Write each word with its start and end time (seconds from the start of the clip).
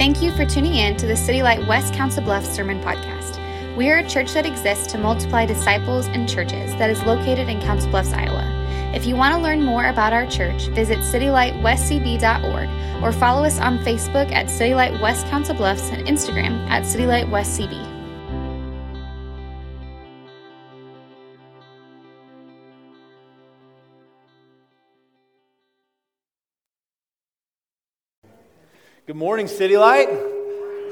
Thank 0.00 0.22
you 0.22 0.32
for 0.32 0.46
tuning 0.46 0.76
in 0.76 0.96
to 0.96 1.06
the 1.06 1.14
City 1.14 1.42
Light 1.42 1.68
West 1.68 1.92
Council 1.92 2.22
Bluffs 2.22 2.48
Sermon 2.48 2.80
Podcast. 2.80 3.36
We 3.76 3.90
are 3.90 3.98
a 3.98 4.08
church 4.08 4.32
that 4.32 4.46
exists 4.46 4.90
to 4.92 4.98
multiply 4.98 5.44
disciples 5.44 6.06
and 6.06 6.26
churches 6.26 6.74
that 6.76 6.88
is 6.88 7.02
located 7.02 7.50
in 7.50 7.60
Council 7.60 7.90
Bluffs, 7.90 8.14
Iowa. 8.14 8.46
If 8.94 9.04
you 9.04 9.14
want 9.14 9.34
to 9.34 9.40
learn 9.42 9.62
more 9.62 9.88
about 9.88 10.14
our 10.14 10.26
church, 10.26 10.68
visit 10.68 11.00
citylightwestcb.org 11.00 13.02
or 13.04 13.12
follow 13.12 13.44
us 13.44 13.60
on 13.60 13.78
Facebook 13.80 14.32
at 14.32 14.48
City 14.48 14.74
Light 14.74 14.98
West 15.02 15.26
Council 15.26 15.54
Bluffs 15.54 15.90
and 15.90 16.06
Instagram 16.06 16.66
at 16.70 16.86
City 16.86 17.04
Light 17.04 17.28
West 17.28 17.60
CB. 17.60 17.89
Good 29.10 29.16
morning, 29.16 29.48
City 29.48 29.76
Light. 29.76 30.08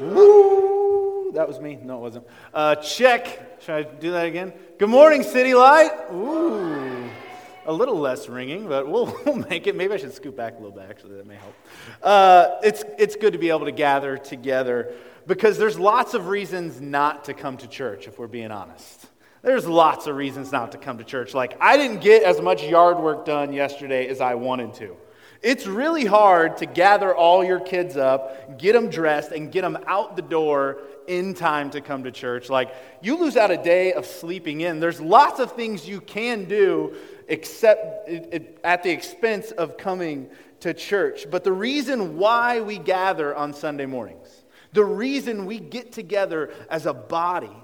Woo! 0.01 1.31
That 1.35 1.47
was 1.47 1.61
me. 1.61 1.79
No, 1.81 1.99
it 1.99 2.01
wasn't. 2.01 2.27
Uh, 2.53 2.75
check. 2.75 3.61
Should 3.63 3.75
I 3.77 3.83
do 3.85 4.11
that 4.11 4.27
again? 4.27 4.53
Good 4.77 4.89
morning, 4.89 5.23
City 5.23 5.55
Light. 5.55 5.93
Ooh. 6.13 7.09
A 7.67 7.73
little 7.73 7.95
less 7.95 8.29
ringing, 8.29 8.67
but 8.67 8.89
we'll, 8.89 9.07
we'll 9.25 9.37
make 9.37 9.69
it. 9.69 9.77
Maybe 9.77 9.95
I 9.95 9.99
should 9.99 10.13
scoot 10.13 10.37
back 10.37 10.55
a 10.55 10.57
little 10.57 10.73
bit. 10.73 10.91
Actually, 10.91 11.19
that 11.19 11.29
may 11.29 11.37
help. 11.37 11.55
Uh, 12.03 12.57
it's, 12.65 12.83
it's 12.99 13.15
good 13.15 13.35
to 13.35 13.39
be 13.39 13.51
able 13.51 13.67
to 13.67 13.71
gather 13.71 14.19
together 14.19 14.93
because 15.29 15.57
there's 15.57 15.79
lots 15.79 16.15
of 16.15 16.27
reasons 16.27 16.81
not 16.81 17.27
to 17.27 17.35
come 17.35 17.57
to 17.59 17.69
church, 17.69 18.09
if 18.09 18.19
we're 18.19 18.27
being 18.27 18.51
honest. 18.51 19.07
There's 19.43 19.65
lots 19.65 20.09
of 20.09 20.17
reasons 20.17 20.51
not 20.51 20.73
to 20.73 20.79
come 20.79 20.99
to 20.99 21.05
church. 21.05 21.35
Like, 21.35 21.57
I 21.61 21.77
didn't 21.77 22.01
get 22.01 22.25
as 22.25 22.41
much 22.41 22.65
yard 22.65 22.99
work 22.99 23.27
done 23.27 23.53
yesterday 23.53 24.09
as 24.09 24.21
I 24.21 24.35
wanted 24.35 24.75
to. 24.75 24.97
It's 25.41 25.67
really 25.67 26.05
hard 26.05 26.57
to 26.59 26.67
gather 26.67 27.15
all 27.15 27.45
your 27.45 27.61
kids 27.61 27.97
up, 27.97 28.59
get 28.59 28.73
them 28.73 28.91
dressed, 28.91 29.31
and 29.31 29.53
get 29.53 29.63
them 29.63 29.79
out 29.87 30.17
the 30.17 30.23
door 30.23 30.79
in 31.07 31.33
time 31.35 31.71
to 31.71 31.81
come 31.81 32.05
to 32.05 32.11
church. 32.11 32.51
Like, 32.51 32.75
you 33.03 33.17
lose 33.17 33.37
out 33.37 33.51
a 33.51 33.57
day 33.57 33.93
of 33.93 34.05
sleeping 34.05 34.63
in. 34.63 34.81
There's 34.81 35.01
lots 35.01 35.39
of 35.39 35.53
things 35.53 35.89
you 35.89 36.01
can 36.01 36.45
do 36.47 36.97
except 37.29 38.09
at 38.65 38.83
the 38.83 38.91
expense 38.91 39.53
of 39.53 39.77
coming 39.77 40.29
to 40.61 40.75
church. 40.75 41.31
But 41.31 41.45
the 41.45 41.53
reason 41.53 42.17
why 42.17 42.61
we 42.61 42.79
gather 42.79 43.35
on 43.35 43.55
Sunday 43.55 43.87
mornings, 43.87 44.45
the 44.73 44.85
reason 44.85 45.47
we 45.47 45.61
get 45.61 45.93
together 45.93 46.51
as 46.69 46.87
a 46.87 46.95
body, 46.95 47.57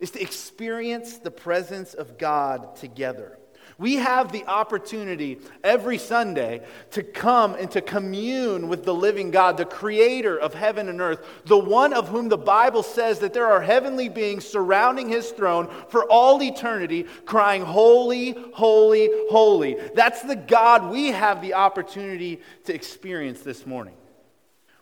is 0.00 0.10
to 0.12 0.20
experience 0.20 1.18
the 1.18 1.30
presence 1.30 1.94
of 1.94 2.18
God 2.18 2.74
together. 2.76 3.38
We 3.80 3.96
have 3.96 4.30
the 4.30 4.44
opportunity 4.44 5.38
every 5.64 5.96
Sunday 5.96 6.66
to 6.90 7.02
come 7.02 7.54
and 7.54 7.70
to 7.70 7.80
commune 7.80 8.68
with 8.68 8.84
the 8.84 8.92
living 8.92 9.30
God, 9.30 9.56
the 9.56 9.64
creator 9.64 10.38
of 10.38 10.52
heaven 10.52 10.90
and 10.90 11.00
earth, 11.00 11.26
the 11.46 11.56
one 11.56 11.94
of 11.94 12.10
whom 12.10 12.28
the 12.28 12.36
Bible 12.36 12.82
says 12.82 13.20
that 13.20 13.32
there 13.32 13.46
are 13.46 13.62
heavenly 13.62 14.10
beings 14.10 14.44
surrounding 14.44 15.08
his 15.08 15.30
throne 15.30 15.70
for 15.88 16.04
all 16.04 16.42
eternity, 16.42 17.04
crying, 17.24 17.62
Holy, 17.62 18.32
holy, 18.52 19.08
holy. 19.30 19.78
That's 19.94 20.20
the 20.24 20.36
God 20.36 20.90
we 20.90 21.06
have 21.06 21.40
the 21.40 21.54
opportunity 21.54 22.42
to 22.66 22.74
experience 22.74 23.40
this 23.40 23.64
morning. 23.66 23.94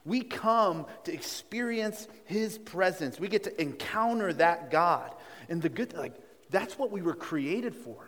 We 0.05 0.23
come 0.23 0.87
to 1.05 1.15
experience 1.15 2.09
his 2.25 2.59
presence. 2.59 3.21
We 3.21 3.29
get 3.29 3.45
to 3.45 3.63
encounter 3.63 4.33
that 4.33 4.73
God. 4.73 5.15
And 5.49 5.63
the 5.63 5.69
good, 5.69 5.95
like, 5.95 6.17
that's 6.51 6.77
what 6.77 6.91
we 6.91 7.01
were 7.01 7.15
created 7.15 7.77
for. 7.77 8.08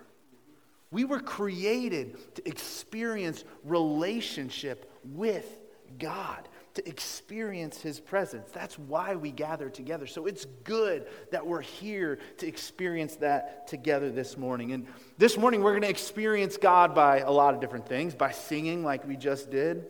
We 0.91 1.05
were 1.05 1.21
created 1.21 2.35
to 2.35 2.49
experience 2.49 3.45
relationship 3.65 4.91
with 5.05 5.47
God, 5.99 6.49
to 6.75 6.89
experience 6.89 7.81
His 7.81 8.01
presence. 8.01 8.51
That's 8.53 8.77
why 8.79 9.15
we 9.15 9.31
gather 9.31 9.71
together. 9.71 10.07
So 10.07 10.27
it's 10.27 10.47
good 10.65 11.07
that 11.31 11.47
we're 11.47 11.61
here 11.61 12.19
to 12.39 12.47
experience 12.47 13.17
that 13.17 13.69
together 13.69 14.11
this 14.11 14.37
morning. 14.37 14.73
And 14.73 14.87
this 15.17 15.37
morning, 15.37 15.63
we're 15.63 15.73
going 15.73 15.83
to 15.83 15.91
experience 15.91 16.57
God 16.57 16.95
by 16.95 17.21
a 17.21 17.31
lot 17.31 17.55
of 17.55 17.61
different 17.61 17.87
things 17.87 18.15
by 18.15 18.33
singing, 18.33 18.85
like 18.85 19.07
we 19.07 19.17
just 19.17 19.51
did, 19.51 19.87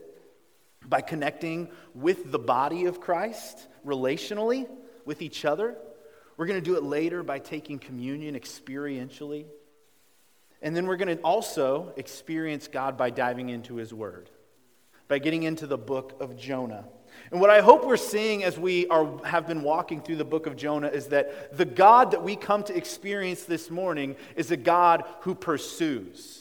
by 0.84 1.00
connecting 1.00 1.68
with 1.94 2.30
the 2.30 2.38
body 2.38 2.84
of 2.84 3.00
Christ 3.00 3.68
relationally 3.86 4.68
with 5.06 5.22
each 5.22 5.46
other. 5.46 5.76
We're 6.36 6.46
going 6.46 6.62
to 6.62 6.64
do 6.64 6.76
it 6.76 6.82
later 6.82 7.22
by 7.22 7.38
taking 7.38 7.78
communion 7.78 8.34
experientially 8.34 9.46
and 10.62 10.76
then 10.76 10.86
we're 10.86 10.96
going 10.96 11.16
to 11.16 11.22
also 11.22 11.92
experience 11.96 12.68
God 12.68 12.96
by 12.96 13.10
diving 13.10 13.48
into 13.48 13.76
His 13.76 13.94
Word, 13.94 14.30
by 15.08 15.18
getting 15.18 15.42
into 15.42 15.66
the 15.66 15.78
book 15.78 16.16
of 16.20 16.36
Jonah. 16.36 16.84
And 17.30 17.40
what 17.40 17.50
I 17.50 17.60
hope 17.60 17.84
we're 17.84 17.96
seeing 17.96 18.44
as 18.44 18.58
we 18.58 18.86
are, 18.88 19.24
have 19.24 19.46
been 19.46 19.62
walking 19.62 20.00
through 20.00 20.16
the 20.16 20.24
book 20.24 20.46
of 20.46 20.56
Jonah 20.56 20.88
is 20.88 21.08
that 21.08 21.56
the 21.56 21.64
God 21.64 22.12
that 22.12 22.22
we 22.22 22.36
come 22.36 22.62
to 22.64 22.76
experience 22.76 23.44
this 23.44 23.70
morning 23.70 24.16
is 24.36 24.50
a 24.50 24.56
God 24.56 25.04
who 25.20 25.34
pursues. 25.34 26.39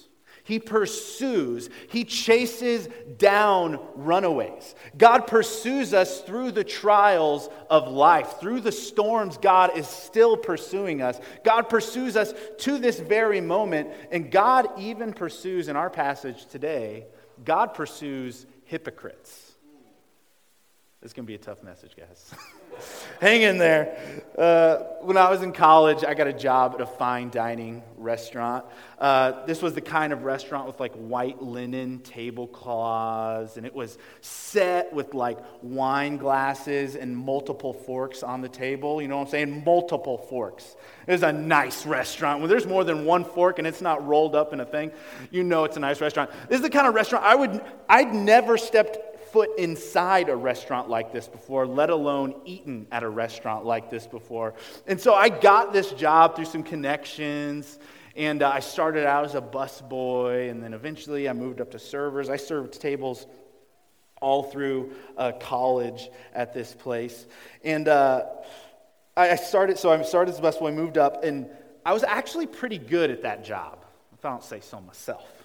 He 0.50 0.58
pursues, 0.58 1.70
He 1.90 2.04
chases 2.04 2.90
down 3.20 3.80
runaways. 3.94 4.74
God 4.98 5.28
pursues 5.28 5.94
us 5.94 6.22
through 6.22 6.54
the 6.54 6.64
trials 6.64 7.52
of 7.70 7.88
life, 7.88 8.40
through 8.40 8.62
the 8.62 8.72
storms. 8.72 9.38
God 9.38 9.78
is 9.78 9.88
still 9.88 10.36
pursuing 10.36 11.04
us. 11.04 11.22
God 11.44 11.70
pursues 11.70 12.18
us 12.18 12.34
to 12.62 12.80
this 12.80 13.00
very 13.00 13.42
moment, 13.42 13.92
and 14.10 14.32
God 14.32 14.68
even 14.80 15.14
pursues, 15.14 15.68
in 15.68 15.76
our 15.76 15.92
passage 15.92 16.48
today, 16.48 17.06
God 17.46 17.76
pursues 17.76 18.48
hypocrites. 18.66 19.49
It's 21.02 21.14
going 21.14 21.26
to 21.26 21.28
be 21.28 21.36
a 21.36 21.38
tough 21.38 21.64
message, 21.64 21.96
guys. 21.96 22.30
Hang 23.22 23.42
in 23.42 23.58
there. 23.58 23.98
Uh, 24.38 24.80
when 25.00 25.16
I 25.16 25.30
was 25.30 25.44
in 25.44 25.54
college, 25.54 26.04
I 26.04 26.14
got 26.14 26.28
a 26.28 26.34
job 26.34 26.74
at 26.76 26.82
a 26.82 26.86
fine 26.86 27.30
dining 27.30 27.84
restaurant. 27.96 28.66
Uh, 28.98 29.46
this 29.46 29.62
was 29.62 29.74
the 29.74 29.82
kind 29.82 30.12
of 30.12 30.24
restaurant 30.24 30.68
with 30.68 30.78
like 30.82 30.94
white 30.96 31.42
linen 31.42 32.00
tablecloths, 32.00 33.56
and 33.56 33.66
it 33.66 33.74
was 33.74 33.98
set 34.20 34.92
with 34.92 35.14
like 35.14 35.38
wine 35.62 36.18
glasses 36.18 36.98
and 36.98 37.16
multiple 37.16 37.72
forks 37.72 38.22
on 38.22 38.42
the 38.42 38.50
table. 38.50 39.02
You 39.02 39.08
know 39.08 39.20
what 39.20 39.28
I'm 39.28 39.32
saying? 39.32 39.64
Multiple 39.64 40.18
forks. 40.18 40.76
It 41.08 41.14
was 41.14 41.24
a 41.24 41.32
nice 41.32 41.86
restaurant. 41.86 42.42
When 42.42 42.50
there's 42.50 42.68
more 42.68 42.84
than 42.84 43.06
one 43.06 43.24
fork 43.24 43.58
and 43.58 43.66
it's 43.66 43.82
not 43.82 44.06
rolled 44.06 44.36
up 44.36 44.52
in 44.52 44.60
a 44.60 44.66
thing, 44.66 44.92
you 45.32 45.46
know 45.46 45.64
it's 45.64 45.78
a 45.78 45.82
nice 45.82 46.02
restaurant. 46.02 46.30
This 46.50 46.58
is 46.58 46.64
the 46.64 46.70
kind 46.70 46.88
of 46.88 46.94
restaurant 46.94 47.24
I 47.24 47.36
would, 47.36 47.62
I'd 47.88 48.14
never 48.14 48.58
stepped 48.58 48.98
foot 49.32 49.50
inside 49.58 50.30
a 50.30 50.36
restaurant 50.36 50.90
like 50.90 51.12
this 51.12 51.28
before, 51.28 51.66
let 51.66 51.90
alone 51.90 52.42
eaten 52.46 52.88
at 52.92 53.04
a 53.04 53.10
restaurant 53.10 53.66
like 53.66 53.90
this 53.90 54.08
before. 54.08 54.54
And 54.88 55.00
so 55.00 55.14
I 55.14 55.30
got 55.30 55.74
this 55.74 55.92
job 55.92 56.36
through 56.36 56.46
some 56.46 56.64
connections. 56.64 57.80
And 58.16 58.44
uh, 58.44 58.50
I 58.50 58.60
started 58.60 59.06
out 59.06 59.24
as 59.24 59.36
a 59.36 59.42
busboy, 59.42 60.50
and 60.50 60.62
then 60.62 60.74
eventually 60.74 61.30
I 61.30 61.34
moved 61.34 61.62
up 61.62 61.72
to 61.72 61.80
servers. 61.80 62.30
I 62.30 62.36
served 62.36 62.82
tables 62.82 63.28
all 64.20 64.44
through 64.44 64.92
uh, 65.16 65.32
college 65.40 66.10
at 66.34 66.54
this 66.54 66.74
place. 66.74 67.26
And 67.64 67.88
uh, 67.88 68.26
I 69.16 69.36
started, 69.36 69.78
so 69.78 69.92
I 69.92 70.02
started 70.02 70.34
as 70.34 70.40
a 70.40 70.42
busboy, 70.42 70.74
moved 70.74 70.98
up, 70.98 71.24
and 71.24 71.50
I 71.86 71.94
was 71.94 72.04
actually 72.04 72.48
pretty 72.48 72.78
good 72.78 73.10
at 73.10 73.22
that 73.24 73.46
job, 73.46 73.86
if 74.14 74.26
I 74.26 74.30
don't 74.30 74.44
say 74.44 74.60
so 74.60 74.82
myself. 74.82 75.39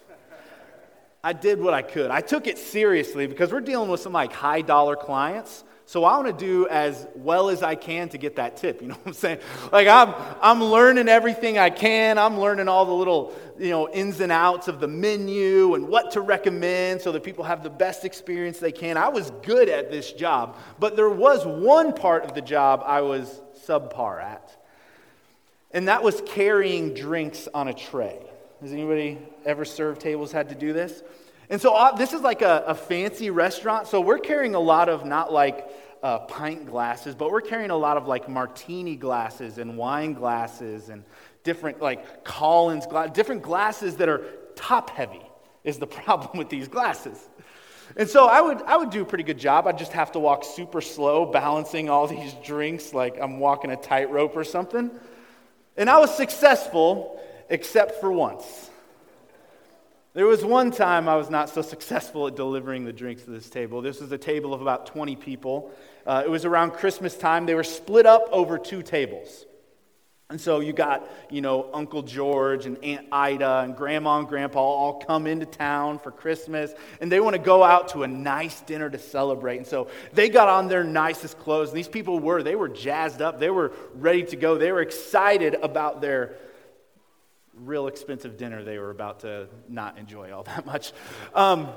I 1.24 1.32
did 1.32 1.58
what 1.58 1.72
I 1.72 1.80
could. 1.80 2.10
I 2.10 2.20
took 2.20 2.46
it 2.46 2.58
seriously 2.58 3.26
because 3.26 3.50
we're 3.50 3.62
dealing 3.62 3.88
with 3.88 4.00
some 4.00 4.12
like 4.12 4.34
high 4.34 4.60
dollar 4.60 4.94
clients. 4.94 5.64
So 5.86 6.04
I 6.04 6.18
want 6.18 6.38
to 6.38 6.44
do 6.44 6.66
as 6.68 7.06
well 7.14 7.48
as 7.48 7.62
I 7.62 7.76
can 7.76 8.10
to 8.10 8.18
get 8.18 8.36
that 8.36 8.58
tip. 8.58 8.82
You 8.82 8.88
know 8.88 8.94
what 8.94 9.06
I'm 9.06 9.12
saying? 9.14 9.38
Like 9.72 9.88
I'm, 9.88 10.14
I'm 10.42 10.62
learning 10.62 11.08
everything 11.08 11.56
I 11.56 11.70
can. 11.70 12.18
I'm 12.18 12.38
learning 12.38 12.68
all 12.68 12.84
the 12.84 12.92
little, 12.92 13.34
you 13.58 13.70
know, 13.70 13.88
ins 13.90 14.20
and 14.20 14.30
outs 14.30 14.68
of 14.68 14.80
the 14.80 14.86
menu 14.86 15.74
and 15.74 15.88
what 15.88 16.10
to 16.10 16.20
recommend 16.20 17.00
so 17.00 17.10
that 17.12 17.22
people 17.22 17.44
have 17.44 17.62
the 17.62 17.70
best 17.70 18.04
experience 18.04 18.58
they 18.58 18.72
can. 18.72 18.98
I 18.98 19.08
was 19.08 19.30
good 19.42 19.70
at 19.70 19.90
this 19.90 20.12
job, 20.12 20.58
but 20.78 20.94
there 20.94 21.08
was 21.08 21.46
one 21.46 21.94
part 21.94 22.24
of 22.24 22.34
the 22.34 22.42
job 22.42 22.82
I 22.84 23.00
was 23.00 23.40
subpar 23.66 24.22
at, 24.22 24.54
and 25.70 25.88
that 25.88 26.02
was 26.02 26.22
carrying 26.26 26.92
drinks 26.92 27.48
on 27.54 27.68
a 27.68 27.72
tray. 27.72 28.20
Has 28.60 28.72
anybody 28.72 29.18
ever 29.44 29.64
served 29.64 30.00
tables 30.00 30.32
had 30.32 30.48
to 30.48 30.54
do 30.54 30.72
this? 30.72 31.02
And 31.50 31.60
so 31.60 31.74
uh, 31.74 31.94
this 31.96 32.12
is 32.12 32.22
like 32.22 32.42
a, 32.42 32.64
a, 32.66 32.74
fancy 32.74 33.30
restaurant. 33.30 33.86
So 33.86 34.00
we're 34.00 34.18
carrying 34.18 34.54
a 34.54 34.60
lot 34.60 34.88
of 34.88 35.04
not 35.04 35.32
like 35.32 35.68
uh, 36.02 36.20
pint 36.20 36.66
glasses, 36.66 37.14
but 37.14 37.30
we're 37.30 37.42
carrying 37.42 37.70
a 37.70 37.76
lot 37.76 37.96
of 37.96 38.06
like 38.06 38.28
martini 38.28 38.96
glasses 38.96 39.58
and 39.58 39.76
wine 39.76 40.14
glasses 40.14 40.88
and 40.88 41.04
different 41.42 41.82
like 41.82 42.24
Collins 42.24 42.86
glass, 42.86 43.10
different 43.12 43.42
glasses 43.42 43.96
that 43.96 44.08
are 44.08 44.24
top 44.56 44.90
heavy 44.90 45.22
is 45.64 45.78
the 45.78 45.86
problem 46.04 46.38
with 46.38 46.48
these 46.48 46.68
glasses. 46.68 47.28
And 47.96 48.08
so 48.08 48.26
I 48.26 48.40
would, 48.40 48.62
I 48.62 48.76
would 48.76 48.90
do 48.90 49.02
a 49.02 49.04
pretty 49.04 49.24
good 49.24 49.38
job. 49.38 49.66
I'd 49.66 49.78
just 49.78 49.92
have 49.92 50.12
to 50.12 50.18
walk 50.18 50.44
super 50.44 50.80
slow, 50.80 51.26
balancing 51.26 51.90
all 51.90 52.06
these 52.06 52.32
drinks 52.42 52.94
like 52.94 53.18
I'm 53.20 53.38
walking 53.38 53.70
a 53.70 53.76
tightrope 53.76 54.36
or 54.36 54.44
something. 54.44 54.90
And 55.76 55.90
I 55.90 55.98
was 55.98 56.14
successful, 56.16 57.20
except 57.48 58.00
for 58.00 58.10
once. 58.10 58.70
There 60.14 60.26
was 60.26 60.44
one 60.44 60.70
time 60.70 61.08
I 61.08 61.16
was 61.16 61.28
not 61.28 61.50
so 61.50 61.60
successful 61.60 62.28
at 62.28 62.36
delivering 62.36 62.84
the 62.84 62.92
drinks 62.92 63.24
to 63.24 63.30
this 63.30 63.50
table. 63.50 63.82
This 63.82 64.00
was 64.00 64.12
a 64.12 64.18
table 64.18 64.54
of 64.54 64.62
about 64.62 64.86
20 64.86 65.16
people. 65.16 65.72
Uh, 66.06 66.22
it 66.24 66.30
was 66.30 66.44
around 66.44 66.72
Christmas 66.72 67.16
time. 67.16 67.46
They 67.46 67.56
were 67.56 67.64
split 67.64 68.06
up 68.06 68.28
over 68.30 68.56
two 68.56 68.82
tables. 68.82 69.44
And 70.30 70.40
so 70.40 70.60
you 70.60 70.72
got, 70.72 71.08
you 71.30 71.40
know, 71.40 71.68
Uncle 71.74 72.02
George 72.02 72.64
and 72.64 72.82
Aunt 72.82 73.08
Ida 73.12 73.60
and 73.60 73.76
Grandma 73.76 74.20
and 74.20 74.28
Grandpa 74.28 74.58
all 74.58 75.00
come 75.00 75.26
into 75.26 75.46
town 75.46 75.98
for 75.98 76.10
Christmas, 76.10 76.72
and 77.00 77.12
they 77.12 77.20
want 77.20 77.34
to 77.34 77.42
go 77.42 77.62
out 77.62 77.88
to 77.88 78.04
a 78.04 78.08
nice 78.08 78.60
dinner 78.62 78.88
to 78.88 78.98
celebrate. 78.98 79.58
And 79.58 79.66
so 79.66 79.88
they 80.12 80.28
got 80.28 80.48
on 80.48 80.68
their 80.68 80.82
nicest 80.82 81.38
clothes. 81.40 81.70
And 81.70 81.78
these 81.78 81.88
people 81.88 82.20
were, 82.20 82.42
they 82.42 82.56
were 82.56 82.68
jazzed 82.68 83.20
up. 83.20 83.38
They 83.38 83.50
were 83.50 83.72
ready 83.94 84.22
to 84.24 84.36
go. 84.36 84.56
They 84.56 84.72
were 84.72 84.80
excited 84.80 85.56
about 85.60 86.00
their 86.00 86.36
real 87.64 87.86
expensive 87.86 88.36
dinner 88.36 88.62
they 88.62 88.78
were 88.78 88.90
about 88.90 89.20
to 89.20 89.48
not 89.68 89.98
enjoy 89.98 90.32
all 90.32 90.42
that 90.44 90.66
much. 90.66 90.92
Um, 91.34 91.68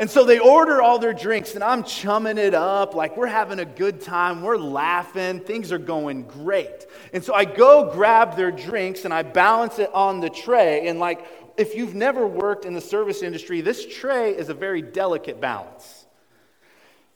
and 0.00 0.08
so 0.08 0.24
they 0.24 0.38
order 0.38 0.80
all 0.80 0.98
their 0.98 1.12
drinks, 1.12 1.54
and 1.54 1.62
I'm 1.62 1.84
chumming 1.84 2.38
it 2.38 2.54
up 2.54 2.94
like 2.94 3.18
we're 3.18 3.26
having 3.26 3.58
a 3.58 3.66
good 3.66 4.00
time. 4.00 4.40
We're 4.40 4.56
laughing. 4.56 5.40
Things 5.40 5.72
are 5.72 5.78
going 5.78 6.22
great. 6.22 6.86
And 7.12 7.22
so 7.22 7.34
I 7.34 7.44
go 7.44 7.92
grab 7.92 8.34
their 8.34 8.50
drinks 8.50 9.04
and 9.04 9.12
I 9.12 9.22
balance 9.22 9.78
it 9.78 9.90
on 9.92 10.20
the 10.20 10.30
tray. 10.30 10.88
And, 10.88 10.98
like, 10.98 11.26
if 11.58 11.74
you've 11.74 11.94
never 11.94 12.26
worked 12.26 12.64
in 12.64 12.72
the 12.72 12.80
service 12.80 13.22
industry, 13.22 13.60
this 13.60 13.84
tray 13.84 14.34
is 14.34 14.48
a 14.48 14.54
very 14.54 14.80
delicate 14.80 15.38
balance. 15.38 16.06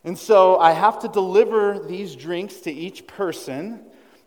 And 0.04 0.18
so 0.18 0.58
I 0.58 0.72
have 0.72 1.00
to 1.00 1.08
deliver 1.08 1.78
these 1.78 2.14
drinks 2.14 2.56
to 2.60 2.70
each 2.70 3.06
person. 3.06 3.82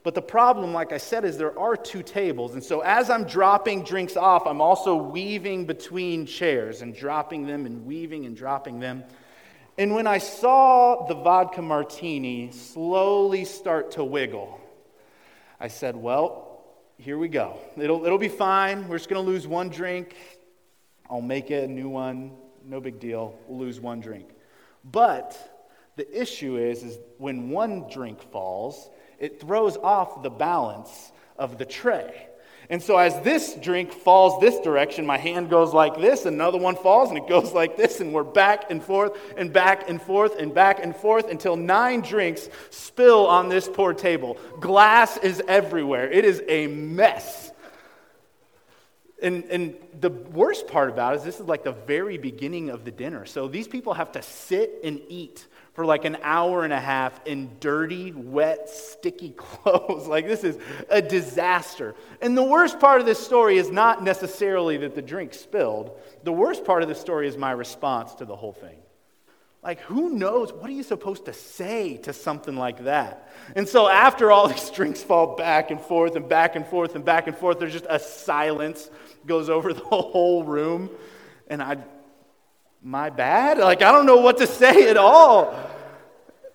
But 0.07 0.15
the 0.15 0.21
problem, 0.21 0.71
like 0.71 0.93
I 0.93 0.99
said, 0.99 1.25
is 1.25 1.37
there 1.37 1.59
are 1.59 1.75
two 1.75 2.01
tables. 2.01 2.53
And 2.53 2.63
so 2.63 2.79
as 2.79 3.09
I'm 3.09 3.25
dropping 3.25 3.83
drinks 3.83 4.15
off, 4.15 4.47
I'm 4.47 4.61
also 4.61 4.95
weaving 4.95 5.65
between 5.65 6.25
chairs 6.25 6.81
and 6.81 6.95
dropping 6.95 7.45
them 7.45 7.65
and 7.65 7.85
weaving 7.85 8.25
and 8.25 8.33
dropping 8.33 8.79
them. 8.79 9.03
And 9.77 9.93
when 9.93 10.07
I 10.07 10.19
saw 10.19 11.07
the 11.07 11.13
vodka 11.13 11.61
martini 11.61 12.51
slowly 12.53 13.43
start 13.43 13.91
to 13.91 14.03
wiggle, 14.05 14.61
I 15.59 15.67
said, 15.67 15.97
Well, 15.97 16.63
here 16.97 17.17
we 17.17 17.27
go. 17.27 17.59
It'll, 17.75 18.05
it'll 18.05 18.17
be 18.17 18.29
fine. 18.29 18.87
We're 18.87 18.99
just 18.99 19.09
going 19.09 19.21
to 19.21 19.29
lose 19.29 19.45
one 19.45 19.67
drink. 19.67 20.15
I'll 21.09 21.19
make 21.19 21.51
it 21.51 21.65
a 21.65 21.67
new 21.67 21.89
one. 21.89 22.31
No 22.63 22.79
big 22.79 23.01
deal. 23.01 23.37
We'll 23.45 23.59
lose 23.59 23.81
one 23.81 23.99
drink. 23.99 24.29
But 24.85 25.37
the 25.97 26.09
issue 26.17 26.55
is, 26.55 26.81
is 26.83 26.97
when 27.17 27.49
one 27.49 27.89
drink 27.89 28.21
falls, 28.31 28.89
it 29.19 29.39
throws 29.39 29.77
off 29.77 30.23
the 30.23 30.29
balance 30.29 31.11
of 31.37 31.57
the 31.57 31.65
tray. 31.65 32.27
And 32.69 32.83
so, 32.83 32.97
as 32.97 33.17
this 33.21 33.55
drink 33.55 33.93
falls 33.93 34.41
this 34.41 34.59
direction, 34.59 35.05
my 35.05 35.17
hand 35.17 35.49
goes 35.49 35.73
like 35.73 35.95
this, 35.95 36.25
another 36.25 36.57
one 36.57 36.75
falls, 36.75 37.09
and 37.09 37.17
it 37.17 37.27
goes 37.27 37.53
like 37.53 37.77
this, 37.77 38.01
and 38.01 38.13
we're 38.13 38.25
back 38.25 38.69
and 38.69 38.83
forth 38.83 39.17
and 39.37 39.53
back 39.53 39.89
and 39.89 40.01
forth 40.01 40.37
and 40.37 40.53
back 40.53 40.83
and 40.83 40.93
forth 40.93 41.29
until 41.29 41.55
nine 41.55 42.01
drinks 42.01 42.49
spill 42.69 43.25
on 43.25 43.47
this 43.47 43.69
poor 43.69 43.93
table. 43.93 44.37
Glass 44.59 45.15
is 45.17 45.41
everywhere, 45.47 46.11
it 46.11 46.25
is 46.25 46.43
a 46.49 46.67
mess. 46.67 47.51
And, 49.21 49.45
and 49.45 49.75
the 49.99 50.09
worst 50.09 50.67
part 50.67 50.89
about 50.89 51.13
it 51.13 51.17
is 51.17 51.23
this 51.23 51.39
is 51.39 51.47
like 51.47 51.63
the 51.63 51.71
very 51.71 52.17
beginning 52.17 52.69
of 52.69 52.83
the 52.83 52.91
dinner. 52.91 53.25
So, 53.25 53.47
these 53.47 53.69
people 53.69 53.93
have 53.93 54.11
to 54.11 54.21
sit 54.21 54.81
and 54.83 54.99
eat 55.07 55.47
for 55.77 55.85
like 55.85 56.05
an 56.05 56.17
hour 56.23 56.63
and 56.63 56.73
a 56.73 56.79
half 56.79 57.21
in 57.27 57.51
dirty, 57.59 58.11
wet, 58.11 58.67
sticky 58.67 59.29
clothes. 59.37 60.07
like, 60.07 60.25
this 60.25 60.43
is 60.43 60.57
a 60.89 61.03
disaster. 61.03 61.93
And 62.19 62.35
the 62.35 62.41
worst 62.43 62.79
part 62.79 62.99
of 62.99 63.05
this 63.05 63.23
story 63.23 63.59
is 63.59 63.69
not 63.69 64.03
necessarily 64.03 64.77
that 64.77 64.95
the 64.95 65.03
drink 65.03 65.35
spilled, 65.35 65.91
the 66.23 66.33
worst 66.33 66.65
part 66.65 66.81
of 66.81 66.89
the 66.89 66.95
story 66.95 67.27
is 67.27 67.37
my 67.37 67.51
response 67.51 68.15
to 68.15 68.25
the 68.25 68.35
whole 68.35 68.53
thing. 68.53 68.75
Like, 69.61 69.79
who 69.81 70.09
knows? 70.09 70.51
What 70.51 70.67
are 70.67 70.73
you 70.73 70.81
supposed 70.81 71.25
to 71.25 71.33
say 71.33 71.97
to 71.97 72.11
something 72.11 72.57
like 72.57 72.85
that? 72.85 73.31
And 73.55 73.69
so, 73.69 73.87
after 73.87 74.31
all 74.31 74.47
these 74.47 74.71
drinks 74.71 75.03
fall 75.03 75.35
back 75.35 75.69
and 75.69 75.79
forth 75.79 76.15
and 76.15 76.27
back 76.27 76.55
and 76.55 76.65
forth 76.65 76.95
and 76.95 77.05
back 77.05 77.27
and 77.27 77.37
forth, 77.37 77.59
there's 77.59 77.73
just 77.73 77.85
a 77.87 77.99
silence 77.99 78.89
goes 79.27 79.47
over 79.47 79.73
the 79.73 79.79
whole 79.83 80.43
room. 80.43 80.89
And 81.49 81.61
I 81.61 81.77
my 82.81 83.09
bad? 83.09 83.57
Like, 83.57 83.81
I 83.81 83.91
don't 83.91 84.05
know 84.05 84.17
what 84.17 84.37
to 84.37 84.47
say 84.47 84.89
at 84.89 84.97
all. 84.97 85.57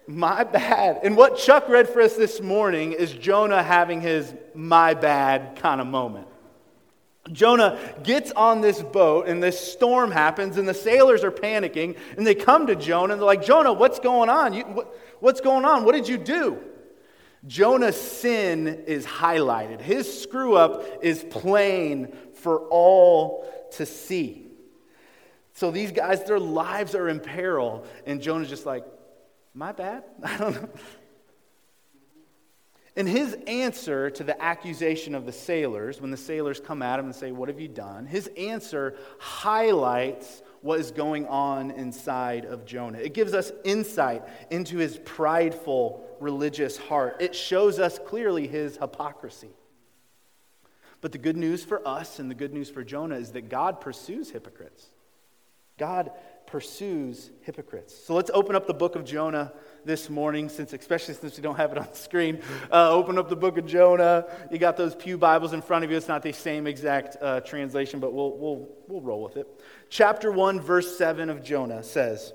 My 0.07 0.45
bad. 0.45 1.01
And 1.03 1.17
what 1.17 1.37
Chuck 1.37 1.69
read 1.69 1.89
for 1.89 2.01
us 2.03 2.15
this 2.15 2.41
morning 2.41 2.93
is 2.93 3.13
Jonah 3.13 3.63
having 3.63 4.01
his 4.01 4.35
my 4.55 4.95
bad 4.95 5.57
kind 5.57 5.81
of 5.81 5.87
moment. 5.87 6.27
Jonah 7.31 7.79
gets 8.03 8.33
on 8.33 8.61
this 8.61 8.83
boat, 8.83 9.29
and 9.29 9.41
this 9.41 9.59
storm 9.59 10.11
happens, 10.11 10.57
and 10.57 10.67
the 10.67 10.75
sailors 10.75 11.23
are 11.23 11.31
panicking, 11.31 11.97
and 12.17 12.27
they 12.27 12.35
come 12.35 12.67
to 12.67 12.75
Jonah, 12.75 13.13
and 13.13 13.23
they're 13.23 13.27
like, 13.27 13.45
Jonah, 13.45 13.73
what's 13.73 14.01
going 14.01 14.29
on? 14.29 14.53
You, 14.53 14.65
what, 14.65 14.97
what's 15.21 15.41
going 15.41 15.65
on? 15.65 15.85
What 15.85 15.95
did 15.95 16.09
you 16.09 16.19
do? 16.19 16.59
Jonah's 17.47 18.01
sin 18.01 18.85
is 18.87 19.07
highlighted. 19.07 19.81
His 19.81 20.23
screw 20.23 20.55
up 20.55 20.85
is 21.03 21.25
plain 21.31 22.13
for 22.35 22.61
all 22.69 23.47
to 23.73 23.87
see. 23.87 24.52
So 25.55 25.71
these 25.71 25.93
guys, 25.93 26.25
their 26.25 26.41
lives 26.41 26.95
are 26.95 27.09
in 27.09 27.21
peril. 27.21 27.85
And 28.07 28.23
Jonah's 28.23 28.49
just 28.49 28.67
like, 28.67 28.85
my 29.55 29.73
bad? 29.73 30.05
I 30.23 30.37
don't 30.39 30.63
know. 30.63 30.69
And 32.95 33.09
his 33.09 33.35
answer 33.47 34.11
to 34.11 34.25
the 34.25 34.41
accusation 34.43 35.15
of 35.15 35.25
the 35.25 35.33
sailors, 35.33 36.01
when 36.01 36.11
the 36.11 36.17
sailors 36.17 36.61
come 36.61 36.83
at 36.83 36.99
him 36.99 37.07
and 37.07 37.15
say, 37.15 37.33
What 37.33 37.49
have 37.49 37.59
you 37.59 37.69
done? 37.69 38.05
His 38.05 38.29
answer 38.37 38.97
highlights 39.19 40.43
what 40.61 40.79
is 40.79 40.91
going 40.91 41.27
on 41.27 41.71
inside 41.71 42.45
of 42.45 42.67
Jonah. 42.67 42.99
It 42.99 43.15
gives 43.15 43.33
us 43.33 43.51
insight 43.65 44.23
into 44.51 44.77
his 44.77 44.99
prideful 44.99 46.07
religious 46.21 46.77
heart, 46.77 47.17
it 47.21 47.35
shows 47.35 47.79
us 47.79 47.99
clearly 47.99 48.47
his 48.47 48.77
hypocrisy. 48.77 49.51
But 51.01 51.11
the 51.11 51.19
good 51.19 51.37
news 51.37 51.65
for 51.65 51.87
us 51.89 52.21
and 52.21 52.31
the 52.31 52.35
good 52.35 52.53
news 52.53 52.71
for 52.71 52.85
Jonah 52.85 53.17
is 53.17 53.33
that 53.33 53.49
God 53.49 53.81
pursues 53.81 54.31
hypocrites. 54.31 54.87
God 55.79 56.13
pursues 56.47 57.31
hypocrites. 57.41 57.95
So 58.05 58.15
let's 58.15 58.31
open 58.35 58.55
up 58.55 58.67
the 58.67 58.75
book 58.75 58.95
of 58.95 59.05
Jonah 59.05 59.53
this 59.85 60.11
morning, 60.11 60.49
since 60.49 60.73
especially 60.73 61.15
since 61.15 61.37
we 61.37 61.43
don't 61.43 61.57
have 61.57 61.73
it 61.73 61.79
on 61.79 61.89
the 61.91 61.97
screen. 61.97 62.41
Uh, 62.71 62.91
open 62.91 63.17
up 63.17 63.29
the 63.29 63.37
book 63.37 63.57
of 63.57 63.67
Jonah. 63.67 64.27
You 64.51 64.59
got 64.59 64.77
those 64.77 64.95
pew 64.95 65.17
Bibles 65.17 65.55
in 65.55 65.63
front 65.63 65.85
of 65.85 65.91
you. 65.91 65.97
It's 65.97 66.09
not 66.09 66.23
the 66.23 66.33
same 66.33 66.67
exact 66.67 67.17
uh, 67.23 67.41
translation, 67.41 68.01
but 68.01 68.13
we'll 68.13 68.37
we'll 68.37 68.69
we'll 68.87 69.01
roll 69.01 69.23
with 69.23 69.37
it. 69.39 69.49
Chapter 69.89 70.31
one, 70.31 70.61
verse 70.61 70.97
seven 70.99 71.31
of 71.31 71.43
Jonah 71.43 71.83
says, 71.83 72.33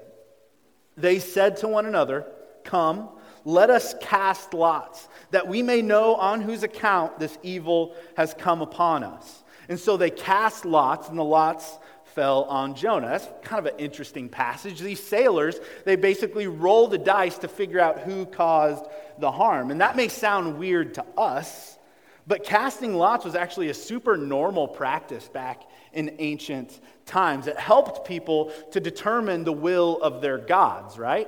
"They 0.95 1.19
said 1.19 1.57
to 1.57 1.67
one 1.67 1.85
another, 1.85 2.25
Come." 2.63 3.09
Let 3.45 3.69
us 3.69 3.95
cast 4.01 4.53
lots, 4.53 5.07
that 5.31 5.47
we 5.47 5.61
may 5.61 5.81
know 5.81 6.15
on 6.15 6.41
whose 6.41 6.63
account 6.63 7.17
this 7.17 7.37
evil 7.43 7.95
has 8.17 8.33
come 8.33 8.61
upon 8.61 9.05
us. 9.05 9.45
And 9.69 9.79
so 9.79 9.95
they 9.95 10.09
cast 10.09 10.65
lots, 10.65 11.07
and 11.07 11.17
the 11.17 11.23
lots 11.23 11.77
fell 12.17 12.45
on 12.45 12.73
Jonah. 12.73 13.09
That's 13.09 13.27
kind 13.43 13.59
of 13.59 13.71
an 13.71 13.79
interesting 13.79 14.27
passage. 14.27 14.79
These 14.79 15.03
sailors, 15.03 15.59
they 15.85 15.95
basically 15.95 16.47
roll 16.47 16.87
the 16.87 16.97
dice 16.97 17.37
to 17.37 17.47
figure 17.47 17.79
out 17.79 17.99
who 17.99 18.25
caused 18.25 18.83
the 19.19 19.29
harm. 19.29 19.69
And 19.69 19.81
that 19.81 19.95
may 19.95 20.07
sound 20.07 20.57
weird 20.57 20.95
to 20.95 21.05
us, 21.15 21.77
but 22.25 22.43
casting 22.43 22.95
lots 22.95 23.23
was 23.23 23.35
actually 23.35 23.69
a 23.69 23.73
super 23.75 24.17
normal 24.17 24.67
practice 24.67 25.27
back 25.27 25.61
in 25.93 26.15
ancient 26.17 26.79
times. 27.05 27.45
It 27.45 27.55
helped 27.55 28.07
people 28.07 28.51
to 28.71 28.79
determine 28.79 29.43
the 29.43 29.53
will 29.53 30.01
of 30.01 30.19
their 30.19 30.39
gods, 30.39 30.97
right? 30.97 31.27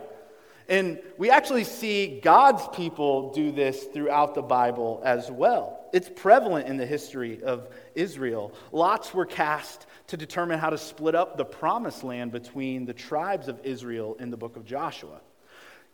And 0.67 0.99
we 1.19 1.29
actually 1.29 1.65
see 1.65 2.19
God's 2.19 2.67
people 2.75 3.31
do 3.31 3.51
this 3.51 3.83
throughout 3.83 4.33
the 4.33 4.41
Bible 4.41 5.03
as 5.05 5.29
well. 5.29 5.78
It's 5.93 6.09
prevalent 6.09 6.67
in 6.67 6.77
the 6.77 6.85
history 6.85 7.43
of 7.43 7.67
Israel. 7.95 8.53
Lots 8.71 9.13
were 9.13 9.25
cast 9.25 9.85
to 10.07 10.17
determine 10.17 10.59
how 10.59 10.69
to 10.69 10.77
split 10.77 11.15
up 11.15 11.37
the 11.37 11.45
promised 11.45 12.03
land 12.03 12.31
between 12.31 12.85
the 12.85 12.93
tribes 12.93 13.47
of 13.47 13.59
Israel 13.63 14.15
in 14.19 14.29
the 14.29 14.37
book 14.37 14.55
of 14.55 14.65
Joshua. 14.65 15.21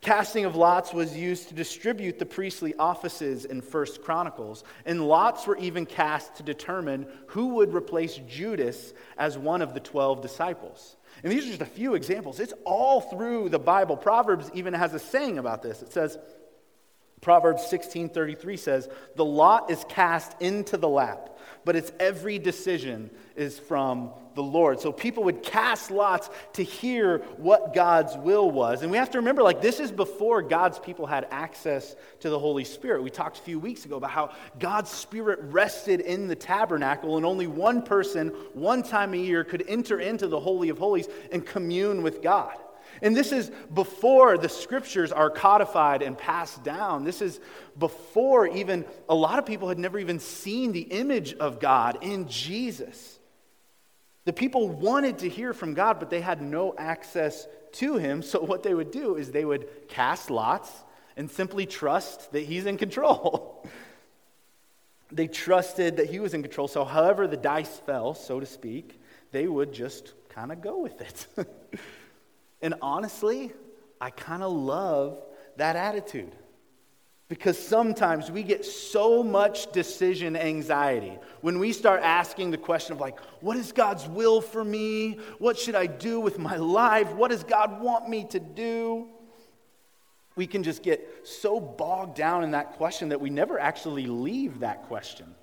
Casting 0.02 0.46
of 0.46 0.56
lots 0.56 0.94
was 0.94 1.18
used 1.18 1.48
to 1.50 1.56
distribute 1.56 2.20
the 2.20 2.26
priestly 2.26 2.76
offices 2.76 3.46
in 3.46 3.62
First 3.62 4.04
Chronicles, 4.04 4.64
and 4.86 5.08
lots 5.08 5.48
were 5.48 5.58
even 5.58 5.86
cast 5.86 6.36
to 6.36 6.44
determine 6.44 7.08
who 7.28 7.56
would 7.56 7.74
replace 7.74 8.20
Judas 8.28 8.94
as 9.18 9.38
one 9.38 9.62
of 9.64 9.74
the 9.74 9.80
12 9.80 10.22
disciples. 10.22 10.96
And 11.24 11.32
these 11.32 11.46
are 11.46 11.50
just 11.50 11.62
a 11.62 11.66
few 11.66 11.96
examples. 11.96 12.40
It's 12.40 12.54
all 12.66 13.02
through 13.02 13.50
the 13.50 13.58
Bible. 13.58 13.98
Proverbs 13.98 14.52
even 14.54 14.74
has 14.74 14.94
a 14.94 15.00
saying 15.00 15.40
about 15.40 15.64
this. 15.64 15.82
It 15.82 15.92
says, 15.92 16.20
Proverbs 17.26 17.66
16:33 17.66 18.56
says, 18.56 18.88
"The 19.16 19.26
lot 19.26 19.72
is 19.72 19.84
cast 19.90 20.40
into 20.40 20.78
the 20.78 20.88
lap, 20.88 21.36
but 21.64 21.76
its 21.76 21.92
every 22.00 22.38
decision 22.38 23.10
is 23.36 23.58
from 23.58 24.12
the 24.36 24.44
Lord." 24.44 24.80
So 24.80 24.92
people 24.92 25.24
would 25.24 25.42
cast 25.42 25.90
lots 25.90 26.30
to 26.54 26.62
hear 26.62 27.24
what 27.38 27.74
God's 27.74 28.16
will 28.16 28.52
was. 28.52 28.84
And 28.84 28.92
we 28.92 29.00
have 29.00 29.10
to 29.10 29.18
remember 29.18 29.42
like 29.42 29.60
this 29.60 29.80
is 29.80 29.92
before 29.92 30.44
God's 30.44 30.78
people 30.78 31.08
had 31.08 31.26
access 31.32 31.96
to 32.20 32.30
the 32.30 32.38
Holy 32.38 32.64
Spirit. 32.64 33.02
We 33.02 33.10
talked 33.10 33.40
a 33.40 33.42
few 33.42 33.58
weeks 33.58 33.86
ago 33.86 33.96
about 33.96 34.12
how 34.12 34.30
God's 34.60 34.92
spirit 34.92 35.40
rested 35.42 36.02
in 36.02 36.28
the 36.28 36.36
tabernacle 36.36 37.18
and 37.18 37.26
only 37.26 37.48
one 37.48 37.82
person 37.82 38.28
one 38.54 38.84
time 38.84 39.16
a 39.16 39.18
year 39.18 39.44
could 39.44 39.66
enter 39.68 40.00
into 40.00 40.28
the 40.28 40.40
holy 40.40 40.70
of 40.70 40.78
holies 40.78 41.10
and 41.32 41.44
commune 41.44 42.04
with 42.04 42.22
God. 42.22 42.56
And 43.02 43.16
this 43.16 43.32
is 43.32 43.52
before 43.74 44.38
the 44.38 44.50
scriptures 44.50 45.12
are 45.12 45.30
codified 45.30 46.02
and 46.02 46.18
passed 46.18 46.64
down. 46.64 47.04
This 47.04 47.22
is 47.22 47.40
before 47.78 48.48
even 48.48 48.86
a 49.10 49.16
lot 49.16 49.40
of 49.40 49.46
people 49.46 49.70
had 49.70 49.80
never 49.80 50.00
even 50.00 50.20
seen 50.20 50.72
the 50.72 50.82
image 50.82 51.34
of 51.34 51.60
God 51.60 52.00
in 52.02 52.28
Jesus. 52.28 53.20
The 54.26 54.34
people 54.34 54.70
wanted 54.70 55.20
to 55.20 55.30
hear 55.30 55.54
from 55.54 55.74
God, 55.76 56.00
but 56.00 56.10
they 56.10 56.22
had 56.22 56.42
no 56.42 56.74
access 56.78 57.48
to 57.74 57.98
Him. 57.98 58.22
So, 58.24 58.40
what 58.42 58.64
they 58.64 58.74
would 58.74 58.92
do 58.92 59.16
is 59.16 59.32
they 59.32 59.46
would 59.46 59.68
cast 59.88 60.32
lots 60.32 60.72
and 61.16 61.30
simply 61.30 61.66
trust 61.66 62.32
that 62.32 62.42
He's 62.42 62.66
in 62.66 62.78
control. 62.78 63.68
they 65.12 65.28
trusted 65.28 65.98
that 65.98 66.10
He 66.10 66.20
was 66.20 66.34
in 66.34 66.42
control. 66.42 66.68
So, 66.68 66.86
however 66.86 67.28
the 67.28 67.38
dice 67.38 67.78
fell, 67.86 68.16
so 68.16 68.40
to 68.40 68.46
speak, 68.48 69.00
they 69.32 69.48
would 69.48 69.74
just 69.74 70.14
kind 70.30 70.52
of 70.52 70.62
go 70.62 70.80
with 70.80 71.02
it. 71.02 71.28
And 72.62 72.76
honestly, 72.82 73.52
I 74.00 74.10
kind 74.10 74.44
of 74.44 74.52
love 74.52 75.24
that 75.58 75.76
attitude. 75.76 76.36
Because 77.28 77.58
sometimes 77.58 78.30
we 78.30 78.44
get 78.44 78.64
so 78.64 79.24
much 79.24 79.72
decision 79.72 80.36
anxiety 80.36 81.18
when 81.42 81.58
we 81.58 81.74
start 81.74 82.02
asking 82.04 82.52
the 82.52 82.58
question 82.58 82.94
of, 82.94 83.00
like, 83.00 83.20
what 83.42 83.58
is 83.58 83.72
God's 83.72 84.08
will 84.08 84.42
for 84.42 84.64
me? 84.64 85.18
What 85.40 85.58
should 85.58 85.74
I 85.74 85.88
do 85.88 86.20
with 86.20 86.38
my 86.38 86.58
life? 86.58 87.12
What 87.14 87.32
does 87.32 87.44
God 87.44 87.82
want 87.82 88.08
me 88.08 88.26
to 88.26 88.40
do? 88.40 89.08
We 90.36 90.46
can 90.46 90.62
just 90.62 90.84
get 90.84 91.26
so 91.28 91.60
bogged 91.60 92.16
down 92.16 92.44
in 92.44 92.52
that 92.52 92.74
question 92.74 93.10
that 93.10 93.20
we 93.20 93.32
never 93.32 93.58
actually 93.58 94.06
leave 94.06 94.60
that 94.60 94.84
question. 94.84 95.34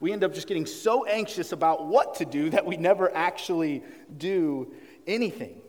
We 0.00 0.12
end 0.12 0.24
up 0.24 0.34
just 0.34 0.48
getting 0.48 0.66
so 0.66 1.04
anxious 1.04 1.52
about 1.52 1.86
what 1.86 2.16
to 2.16 2.24
do 2.24 2.50
that 2.50 2.66
we 2.66 2.76
never 2.76 3.14
actually 3.14 3.84
do 4.16 4.72
anything. 5.06 5.60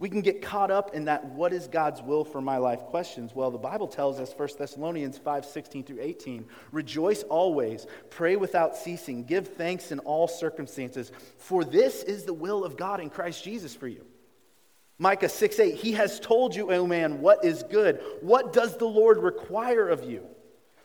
We 0.00 0.08
can 0.08 0.20
get 0.20 0.42
caught 0.42 0.70
up 0.70 0.94
in 0.94 1.06
that 1.06 1.24
what 1.24 1.52
is 1.52 1.66
God's 1.66 2.00
will 2.02 2.24
for 2.24 2.40
my 2.40 2.58
life 2.58 2.80
questions. 2.80 3.34
Well, 3.34 3.50
the 3.50 3.58
Bible 3.58 3.88
tells 3.88 4.20
us 4.20 4.32
1 4.36 4.48
Thessalonians 4.56 5.18
5 5.18 5.44
16 5.44 5.84
through 5.84 6.00
18 6.00 6.46
rejoice 6.70 7.24
always, 7.24 7.86
pray 8.08 8.36
without 8.36 8.76
ceasing, 8.76 9.24
give 9.24 9.48
thanks 9.48 9.90
in 9.90 9.98
all 10.00 10.28
circumstances, 10.28 11.10
for 11.36 11.64
this 11.64 12.04
is 12.04 12.24
the 12.24 12.34
will 12.34 12.64
of 12.64 12.76
God 12.76 13.00
in 13.00 13.10
Christ 13.10 13.42
Jesus 13.42 13.74
for 13.74 13.88
you. 13.88 14.04
Micah 14.98 15.28
6 15.28 15.58
8, 15.58 15.74
he 15.74 15.92
has 15.92 16.20
told 16.20 16.54
you, 16.54 16.72
O 16.72 16.86
man, 16.86 17.20
what 17.20 17.44
is 17.44 17.64
good. 17.64 18.00
What 18.20 18.52
does 18.52 18.76
the 18.76 18.86
Lord 18.86 19.18
require 19.18 19.88
of 19.88 20.04
you? 20.04 20.26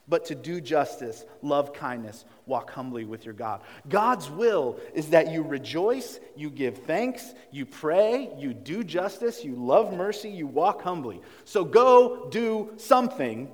But 0.07 0.25
to 0.25 0.35
do 0.35 0.59
justice, 0.59 1.25
love 1.41 1.73
kindness, 1.73 2.25
walk 2.45 2.71
humbly 2.71 3.05
with 3.05 3.25
your 3.25 3.33
God. 3.33 3.61
God's 3.87 4.29
will 4.29 4.79
is 4.93 5.09
that 5.09 5.31
you 5.31 5.43
rejoice, 5.43 6.19
you 6.35 6.49
give 6.49 6.79
thanks, 6.79 7.33
you 7.51 7.65
pray, 7.65 8.29
you 8.37 8.53
do 8.53 8.83
justice, 8.83 9.43
you 9.43 9.55
love 9.55 9.93
mercy, 9.93 10.29
you 10.29 10.45
walk 10.45 10.81
humbly. 10.81 11.21
So 11.45 11.63
go 11.63 12.27
do 12.29 12.73
something, 12.77 13.49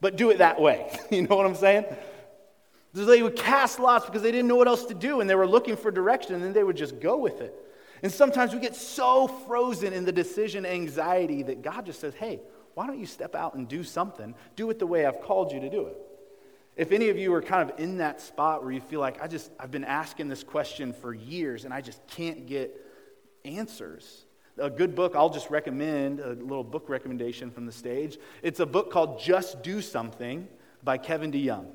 but 0.00 0.16
do 0.16 0.30
it 0.30 0.38
that 0.38 0.60
way. 0.60 0.98
you 1.10 1.22
know 1.22 1.36
what 1.36 1.46
I'm 1.46 1.54
saying? 1.54 1.84
So 2.94 3.04
they 3.04 3.22
would 3.22 3.36
cast 3.36 3.78
lots 3.78 4.04
because 4.04 4.22
they 4.22 4.32
didn't 4.32 4.48
know 4.48 4.56
what 4.56 4.68
else 4.68 4.84
to 4.86 4.94
do 4.94 5.20
and 5.20 5.30
they 5.30 5.34
were 5.34 5.46
looking 5.46 5.76
for 5.76 5.90
direction 5.90 6.34
and 6.34 6.44
then 6.44 6.52
they 6.52 6.64
would 6.64 6.76
just 6.76 7.00
go 7.00 7.16
with 7.16 7.40
it. 7.40 7.54
And 8.02 8.10
sometimes 8.10 8.52
we 8.52 8.60
get 8.60 8.74
so 8.74 9.28
frozen 9.28 9.92
in 9.92 10.04
the 10.04 10.12
decision 10.12 10.66
anxiety 10.66 11.44
that 11.44 11.62
God 11.62 11.86
just 11.86 12.00
says, 12.00 12.14
hey, 12.14 12.40
why 12.74 12.86
don't 12.86 12.98
you 12.98 13.06
step 13.06 13.34
out 13.34 13.54
and 13.54 13.68
do 13.68 13.84
something? 13.84 14.34
Do 14.56 14.70
it 14.70 14.78
the 14.78 14.86
way 14.86 15.06
I've 15.06 15.20
called 15.20 15.52
you 15.52 15.60
to 15.60 15.70
do 15.70 15.86
it. 15.86 15.96
If 16.76 16.90
any 16.90 17.10
of 17.10 17.18
you 17.18 17.34
are 17.34 17.42
kind 17.42 17.68
of 17.68 17.78
in 17.78 17.98
that 17.98 18.20
spot 18.20 18.62
where 18.62 18.72
you 18.72 18.80
feel 18.80 19.00
like, 19.00 19.22
I 19.22 19.26
just, 19.26 19.50
I've 19.60 19.70
been 19.70 19.84
asking 19.84 20.28
this 20.28 20.42
question 20.42 20.94
for 20.94 21.12
years 21.12 21.64
and 21.64 21.74
I 21.74 21.82
just 21.82 22.06
can't 22.06 22.46
get 22.46 22.74
answers. 23.44 24.24
A 24.58 24.70
good 24.70 24.94
book 24.94 25.14
I'll 25.14 25.30
just 25.30 25.50
recommend, 25.50 26.20
a 26.20 26.30
little 26.30 26.64
book 26.64 26.88
recommendation 26.88 27.50
from 27.50 27.66
the 27.66 27.72
stage. 27.72 28.18
It's 28.42 28.60
a 28.60 28.66
book 28.66 28.90
called 28.90 29.20
Just 29.20 29.62
Do 29.62 29.82
Something 29.82 30.48
by 30.82 30.98
Kevin 30.98 31.30
DeYoung. 31.30 31.66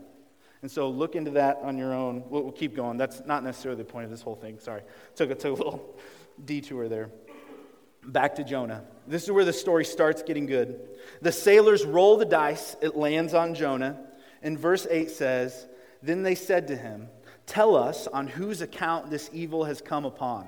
And 0.64 0.72
so 0.72 0.90
look 0.90 1.16
into 1.16 1.32
that 1.32 1.60
on 1.62 1.78
your 1.78 1.94
own. 1.94 2.24
We'll, 2.30 2.44
we'll 2.44 2.52
keep 2.52 2.76
going. 2.76 2.98
That's 2.98 3.24
not 3.26 3.44
necessarily 3.44 3.78
the 3.82 3.90
point 3.90 4.06
of 4.06 4.12
this 4.12 4.22
whole 4.22 4.36
thing. 4.36 4.60
Sorry. 4.60 4.82
Took, 5.16 5.30
took 5.38 5.60
a 5.60 5.64
little 5.64 5.96
detour 6.46 6.90
there. 6.90 7.10
Back 8.08 8.36
to 8.36 8.44
Jonah. 8.46 8.84
This 9.06 9.24
is 9.24 9.32
where 9.32 9.46
the 9.46 9.54
story 9.54 9.84
starts 9.84 10.24
getting 10.24 10.46
good. 10.46 10.80
The 11.22 11.32
sailors 11.34 11.86
roll 11.86 12.18
the 12.18 12.26
dice, 12.26 12.76
it 12.82 12.96
lands 12.96 13.34
on 13.34 13.54
Jonah. 13.54 14.00
And 14.42 14.58
verse 14.58 14.88
8 14.90 15.12
says, 15.12 15.68
Then 16.02 16.24
they 16.24 16.36
said 16.36 16.70
to 16.70 16.78
him, 16.78 17.10
Tell 17.46 17.76
us 17.76 18.08
on 18.08 18.28
whose 18.28 18.62
account 18.62 19.10
this 19.10 19.30
evil 19.34 19.66
has 19.66 19.82
come 19.82 20.06
upon. 20.06 20.48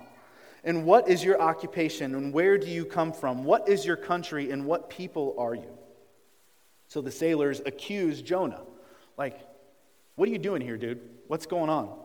And 0.63 0.86
what 0.86 1.10
is 1.10 1.24
your 1.24 1.42
occupation, 1.42 2.16
and 2.16 2.34
where 2.34 2.58
do 2.58 2.68
you 2.68 2.86
come 2.86 3.12
from? 3.12 3.44
What 3.44 3.68
is 3.68 3.86
your 3.86 3.96
country, 3.98 4.51
and 4.51 4.66
what 4.66 4.89
people 4.89 5.36
are 5.38 5.56
you? 5.56 5.78
So 6.88 7.01
the 7.01 7.12
sailors 7.12 7.62
accuse 7.66 8.22
Jonah. 8.22 8.62
Like, 9.18 9.38
what 10.16 10.28
are 10.28 10.32
you 10.32 10.38
doing 10.38 10.62
here, 10.62 10.78
dude? 10.78 11.01
What's 11.28 11.46
going 11.46 11.70
on? 11.70 11.98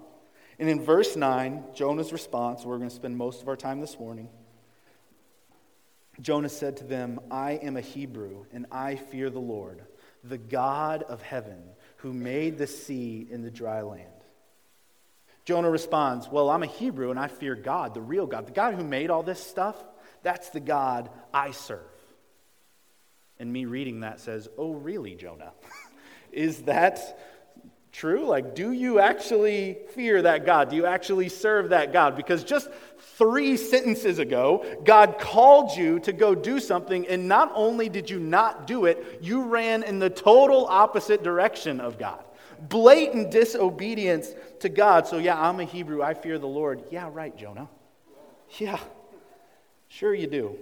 And 0.59 0.69
in 0.69 0.81
verse 0.81 1.17
9, 1.17 1.65
Jonah's 1.75 2.13
response, 2.13 2.65
we're 2.65 2.79
going 2.79 2.91
to 2.91 2.95
spend 2.95 3.17
most 3.17 3.43
of 3.43 3.49
our 3.49 3.57
time 3.57 3.81
this 3.81 3.99
morning. 3.99 4.29
Jonah 6.21 6.49
said 6.49 6.77
to 6.79 6.85
them, 6.85 7.21
I 7.31 7.53
am 7.53 7.77
a 7.77 7.81
Hebrew, 7.81 8.47
and 8.53 8.67
I 8.71 8.97
fear 8.97 9.31
the 9.31 9.41
Lord, 9.41 9.83
the 10.23 10.39
God 10.39 11.03
of 11.03 11.23
heaven, 11.23 11.63
who 11.99 12.13
made 12.13 12.59
the 12.59 12.67
sea 12.67 13.27
and 13.33 13.45
the 13.45 13.51
dry 13.51 13.83
land. 13.83 14.09
Jonah 15.45 15.71
responds, 15.71 16.29
Well, 16.29 16.51
I'm 16.51 16.63
a 16.63 16.67
Hebrew, 16.67 17.11
and 17.11 17.19
I 17.19 17.29
fear 17.29 17.55
God, 17.55 17.95
the 17.95 18.01
real 18.01 18.27
God. 18.27 18.47
The 18.47 18.53
God 18.53 18.75
who 18.75 18.85
made 18.85 19.11
all 19.11 19.23
this 19.23 19.43
stuff, 19.43 19.77
that's 20.23 20.51
the 20.51 20.61
God 20.61 21.11
I 21.33 21.51
serve. 21.51 21.81
And 23.39 23.53
me 23.53 23.65
reading 23.65 24.01
that 24.01 24.21
says, 24.21 24.49
Oh, 24.57 24.73
really, 24.73 25.15
Jonah? 25.15 25.53
Is 26.33 26.63
that 26.63 27.19
true? 27.95 28.27
Like, 28.27 28.55
do 28.55 28.73
you 28.73 28.99
actually 28.99 29.79
fear 29.95 30.21
that 30.23 30.45
God? 30.45 30.69
Do 30.69 30.77
you 30.77 30.85
actually 30.85 31.29
serve 31.29 31.71
that 31.71 31.93
God? 31.93 32.17
Because 32.17 32.43
just 32.43 32.69
three 33.17 33.57
sentences 33.57 34.19
ago, 34.19 34.67
God 34.85 35.19
called 35.19 35.77
you 35.77 36.01
to 36.01 36.13
go 36.13 36.35
do 36.35 36.59
something, 36.59 37.07
and 37.07 37.29
not 37.29 37.53
only 37.55 37.89
did 37.89 38.11
you 38.11 38.19
not 38.19 38.67
do 38.67 38.87
it, 38.87 39.21
you 39.23 39.45
ran 39.45 39.85
in 39.85 40.01
the 40.01 40.11
total 40.11 40.67
opposite 40.67 41.23
direction 41.23 41.81
of 41.81 41.99
God. 41.99 42.23
Blatant 42.61 43.31
disobedience 43.31 44.35
to 44.61 44.69
God. 44.69 45.07
So, 45.07 45.19
yeah, 45.19 45.41
I'm 45.41 45.61
a 45.61 45.65
Hebrew. 45.65 46.03
I 46.03 46.15
fear 46.15 46.39
the 46.39 46.49
Lord. 46.49 46.83
Yeah, 46.91 47.09
right, 47.13 47.37
Jonah. 47.37 47.69
Yeah, 48.59 48.79
sure 49.89 50.15
you 50.15 50.27
do. 50.27 50.59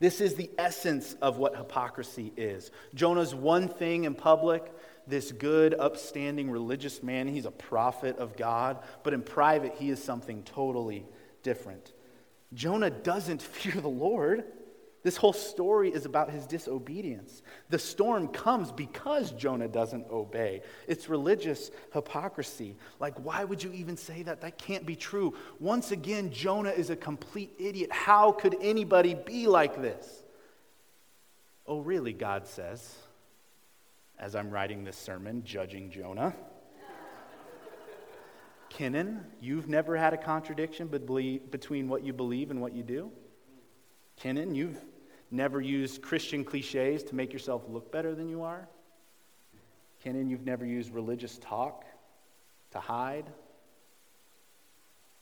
This 0.00 0.22
is 0.22 0.34
the 0.34 0.50
essence 0.56 1.14
of 1.20 1.36
what 1.36 1.56
hypocrisy 1.56 2.32
is. 2.36 2.70
Jonah's 2.94 3.34
one 3.34 3.68
thing 3.68 4.04
in 4.04 4.14
public, 4.14 4.64
this 5.06 5.32
good, 5.32 5.74
upstanding 5.74 6.50
religious 6.50 7.02
man. 7.02 7.28
He's 7.28 7.46
a 7.46 7.50
prophet 7.50 8.18
of 8.18 8.36
God, 8.36 8.78
but 9.02 9.12
in 9.12 9.22
private, 9.22 9.74
he 9.76 9.90
is 9.90 10.02
something 10.02 10.42
totally 10.42 11.04
different. 11.42 11.92
Jonah 12.54 12.90
doesn't 12.90 13.42
fear 13.42 13.80
the 13.80 13.88
Lord. 13.88 14.44
This 15.02 15.16
whole 15.16 15.32
story 15.32 15.88
is 15.90 16.04
about 16.04 16.30
his 16.30 16.46
disobedience. 16.46 17.42
The 17.70 17.78
storm 17.78 18.28
comes 18.28 18.70
because 18.70 19.30
Jonah 19.32 19.68
doesn't 19.68 20.10
obey. 20.10 20.60
It's 20.86 21.08
religious 21.08 21.70
hypocrisy. 21.94 22.76
Like, 22.98 23.18
why 23.24 23.44
would 23.44 23.62
you 23.62 23.72
even 23.72 23.96
say 23.96 24.22
that? 24.24 24.42
That 24.42 24.58
can't 24.58 24.84
be 24.84 24.96
true. 24.96 25.34
Once 25.58 25.90
again, 25.90 26.30
Jonah 26.30 26.70
is 26.70 26.90
a 26.90 26.96
complete 26.96 27.54
idiot. 27.58 27.90
How 27.90 28.32
could 28.32 28.56
anybody 28.60 29.14
be 29.14 29.46
like 29.46 29.80
this? 29.80 30.22
Oh, 31.66 31.80
really, 31.80 32.12
God 32.12 32.46
says 32.46 32.94
as 34.20 34.36
I'm 34.36 34.50
writing 34.50 34.84
this 34.84 34.96
sermon, 34.96 35.42
judging 35.44 35.90
Jonah. 35.90 36.34
Kennan, 38.68 39.24
you've 39.40 39.66
never 39.66 39.96
had 39.96 40.12
a 40.12 40.16
contradiction 40.16 40.86
between 40.86 41.88
what 41.88 42.04
you 42.04 42.12
believe 42.12 42.50
and 42.50 42.60
what 42.60 42.74
you 42.74 42.82
do. 42.82 43.10
Kennan, 44.16 44.54
you've 44.54 44.78
never 45.30 45.60
used 45.60 46.02
Christian 46.02 46.44
cliches 46.44 47.02
to 47.04 47.14
make 47.14 47.32
yourself 47.32 47.62
look 47.68 47.90
better 47.90 48.14
than 48.14 48.28
you 48.28 48.42
are. 48.42 48.68
Kennan, 50.04 50.28
you've 50.28 50.44
never 50.44 50.64
used 50.64 50.94
religious 50.94 51.38
talk 51.38 51.84
to 52.72 52.78
hide. 52.78 53.26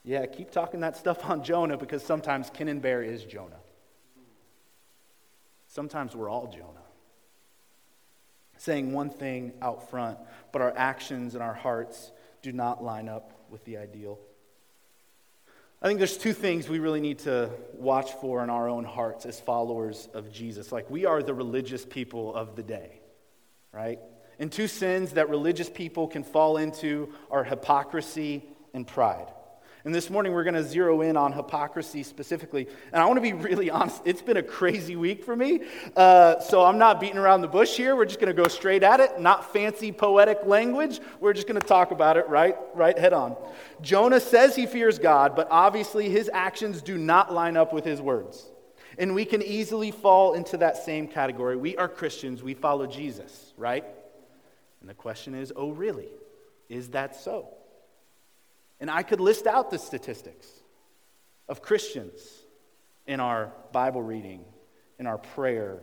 Yeah, 0.04 0.26
keep 0.26 0.50
talking 0.50 0.80
that 0.80 0.96
stuff 0.96 1.24
on 1.24 1.44
Jonah 1.44 1.76
because 1.76 2.02
sometimes 2.02 2.50
Kennan 2.50 2.80
Bear 2.80 3.02
is 3.02 3.24
Jonah. 3.24 3.60
Sometimes 5.68 6.16
we're 6.16 6.28
all 6.28 6.48
Jonah. 6.48 6.77
Saying 8.58 8.92
one 8.92 9.10
thing 9.10 9.52
out 9.62 9.90
front, 9.90 10.18
but 10.52 10.62
our 10.62 10.72
actions 10.76 11.34
and 11.34 11.42
our 11.42 11.54
hearts 11.54 12.12
do 12.42 12.52
not 12.52 12.84
line 12.84 13.08
up 13.08 13.32
with 13.50 13.64
the 13.64 13.78
ideal. 13.78 14.18
I 15.80 15.86
think 15.86 15.98
there's 15.98 16.18
two 16.18 16.32
things 16.32 16.68
we 16.68 16.80
really 16.80 17.00
need 17.00 17.20
to 17.20 17.50
watch 17.74 18.12
for 18.14 18.42
in 18.42 18.50
our 18.50 18.68
own 18.68 18.84
hearts 18.84 19.26
as 19.26 19.38
followers 19.40 20.08
of 20.12 20.32
Jesus. 20.32 20.72
Like, 20.72 20.90
we 20.90 21.06
are 21.06 21.22
the 21.22 21.34
religious 21.34 21.84
people 21.84 22.34
of 22.34 22.56
the 22.56 22.64
day, 22.64 23.00
right? 23.72 24.00
And 24.40 24.50
two 24.50 24.66
sins 24.66 25.12
that 25.12 25.28
religious 25.28 25.70
people 25.70 26.08
can 26.08 26.24
fall 26.24 26.56
into 26.56 27.12
are 27.30 27.44
hypocrisy 27.44 28.44
and 28.74 28.86
pride. 28.86 29.28
And 29.84 29.94
this 29.94 30.10
morning 30.10 30.32
we're 30.32 30.44
going 30.44 30.54
to 30.54 30.64
zero 30.64 31.02
in 31.02 31.16
on 31.16 31.32
hypocrisy 31.32 32.02
specifically. 32.02 32.66
And 32.92 33.00
I 33.00 33.06
want 33.06 33.18
to 33.18 33.20
be 33.20 33.32
really 33.48 33.70
honest, 33.70 34.02
it's 34.04 34.22
been 34.22 34.36
a 34.36 34.42
crazy 34.42 34.96
week 34.96 35.24
for 35.24 35.36
me. 35.36 35.60
Uh, 35.96 36.40
so 36.40 36.64
I'm 36.64 36.78
not 36.78 37.00
beating 37.00 37.18
around 37.18 37.42
the 37.42 37.48
bush 37.48 37.76
here. 37.76 37.94
We're 37.94 38.04
just 38.04 38.18
going 38.18 38.34
to 38.34 38.42
go 38.42 38.48
straight 38.48 38.82
at 38.82 39.00
it, 39.00 39.20
not 39.20 39.52
fancy 39.52 39.92
poetic 39.92 40.40
language. 40.44 41.00
We're 41.20 41.32
just 41.32 41.46
going 41.46 41.60
to 41.60 41.66
talk 41.66 41.92
about 41.92 42.16
it 42.16 42.28
right, 42.28 42.56
right 42.74 42.98
head 42.98 43.12
on. 43.12 43.36
Jonah 43.80 44.20
says 44.20 44.56
he 44.56 44.66
fears 44.66 44.98
God, 44.98 45.36
but 45.36 45.46
obviously 45.50 46.08
his 46.08 46.28
actions 46.32 46.82
do 46.82 46.98
not 46.98 47.32
line 47.32 47.56
up 47.56 47.72
with 47.72 47.84
his 47.84 48.00
words. 48.00 48.46
And 48.98 49.14
we 49.14 49.24
can 49.24 49.42
easily 49.42 49.92
fall 49.92 50.34
into 50.34 50.56
that 50.56 50.76
same 50.76 51.06
category. 51.06 51.56
We 51.56 51.76
are 51.76 51.88
Christians, 51.88 52.42
we 52.42 52.54
follow 52.54 52.86
Jesus, 52.86 53.52
right? 53.56 53.84
And 54.80 54.90
the 54.90 54.94
question 54.94 55.34
is 55.34 55.52
oh, 55.54 55.70
really? 55.70 56.08
Is 56.68 56.88
that 56.90 57.16
so? 57.16 57.48
And 58.80 58.90
I 58.90 59.02
could 59.02 59.20
list 59.20 59.46
out 59.46 59.70
the 59.70 59.78
statistics 59.78 60.46
of 61.48 61.62
Christians 61.62 62.20
in 63.06 63.20
our 63.20 63.52
Bible 63.72 64.02
reading, 64.02 64.44
in 64.98 65.06
our 65.06 65.18
prayer, 65.18 65.80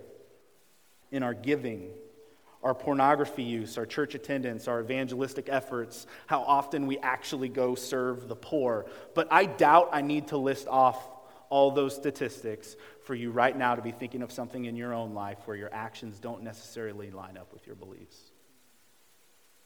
in 1.11 1.23
our 1.23 1.33
giving, 1.33 1.89
our 2.63 2.73
pornography 2.73 3.43
use, 3.43 3.77
our 3.77 3.85
church 3.85 4.15
attendance, 4.15 4.67
our 4.67 4.81
evangelistic 4.81 5.49
efforts, 5.49 6.07
how 6.25 6.41
often 6.41 6.87
we 6.87 6.97
actually 6.99 7.49
go 7.49 7.75
serve 7.75 8.27
the 8.27 8.35
poor. 8.35 8.85
But 9.13 9.27
I 9.31 9.45
doubt 9.45 9.89
I 9.91 10.01
need 10.01 10.29
to 10.29 10.37
list 10.37 10.67
off 10.67 10.97
all 11.49 11.71
those 11.71 11.95
statistics 11.95 12.75
for 13.03 13.13
you 13.13 13.29
right 13.29 13.55
now 13.55 13.75
to 13.75 13.81
be 13.81 13.91
thinking 13.91 14.23
of 14.23 14.31
something 14.31 14.65
in 14.65 14.75
your 14.75 14.93
own 14.93 15.13
life 15.13 15.37
where 15.45 15.55
your 15.55 15.71
actions 15.73 16.19
don't 16.19 16.41
necessarily 16.41 17.11
line 17.11 17.37
up 17.37 17.53
with 17.53 17.67
your 17.67 17.75
beliefs. 17.75 18.31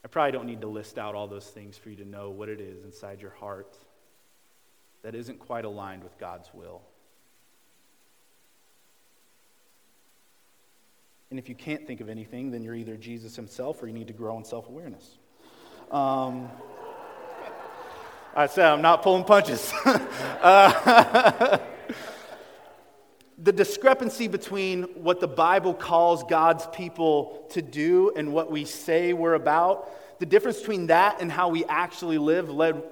I 0.04 0.08
probably 0.08 0.32
don't 0.32 0.46
need 0.46 0.62
to 0.62 0.66
list 0.66 0.98
out 0.98 1.14
all 1.14 1.26
those 1.26 1.46
things 1.46 1.76
for 1.76 1.90
you 1.90 1.96
to 1.96 2.04
know 2.04 2.30
what 2.30 2.48
it 2.48 2.60
is 2.60 2.84
inside 2.84 3.20
your 3.20 3.32
heart 3.32 3.76
that 5.02 5.14
isn't 5.14 5.38
quite 5.38 5.64
aligned 5.64 6.02
with 6.02 6.16
God's 6.18 6.48
will. 6.52 6.82
And 11.30 11.38
if 11.38 11.48
you 11.48 11.54
can't 11.54 11.86
think 11.86 12.00
of 12.00 12.08
anything, 12.08 12.50
then 12.50 12.62
you're 12.62 12.74
either 12.74 12.96
Jesus 12.96 13.36
himself 13.36 13.82
or 13.82 13.86
you 13.86 13.92
need 13.92 14.08
to 14.08 14.12
grow 14.12 14.36
in 14.36 14.44
self 14.44 14.68
awareness. 14.68 15.18
Um, 15.90 16.50
I 18.34 18.46
said 18.46 18.66
I'm 18.66 18.82
not 18.82 19.02
pulling 19.02 19.24
punches. 19.24 19.72
uh, 19.84 21.58
the 23.42 23.52
discrepancy 23.52 24.28
between 24.28 24.82
what 25.02 25.20
the 25.20 25.28
Bible 25.28 25.72
calls 25.72 26.22
God's 26.24 26.66
people 26.72 27.46
to 27.50 27.62
do 27.62 28.12
and 28.14 28.32
what 28.32 28.50
we 28.50 28.66
say 28.66 29.12
we're 29.14 29.34
about, 29.34 30.18
the 30.18 30.26
difference 30.26 30.58
between 30.58 30.88
that 30.88 31.22
and 31.22 31.32
how 31.32 31.48
we 31.48 31.64
actually 31.64 32.18
live 32.18 32.50
led, 32.50 32.82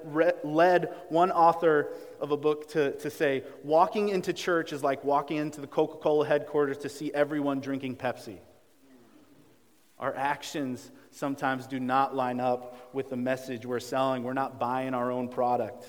led 0.43 0.93
one 1.09 1.31
author 1.31 1.91
of 2.19 2.31
a 2.31 2.37
book 2.37 2.67
to, 2.71 2.93
to 2.93 3.11
say 3.11 3.43
walking 3.63 4.09
into 4.09 4.33
church 4.33 4.73
is 4.73 4.83
like 4.83 5.03
walking 5.03 5.37
into 5.37 5.61
the 5.61 5.67
Coca 5.67 5.97
Cola 5.97 6.25
headquarters 6.25 6.79
to 6.79 6.89
see 6.89 7.13
everyone 7.13 7.59
drinking 7.59 7.97
Pepsi. 7.97 8.39
Our 9.99 10.15
actions 10.15 10.91
sometimes 11.11 11.67
do 11.67 11.79
not 11.79 12.15
line 12.15 12.39
up 12.39 12.89
with 12.93 13.09
the 13.09 13.17
message 13.17 13.65
we're 13.65 13.79
selling. 13.79 14.23
We're 14.23 14.33
not 14.33 14.59
buying 14.59 14.95
our 14.95 15.11
own 15.11 15.27
product. 15.27 15.85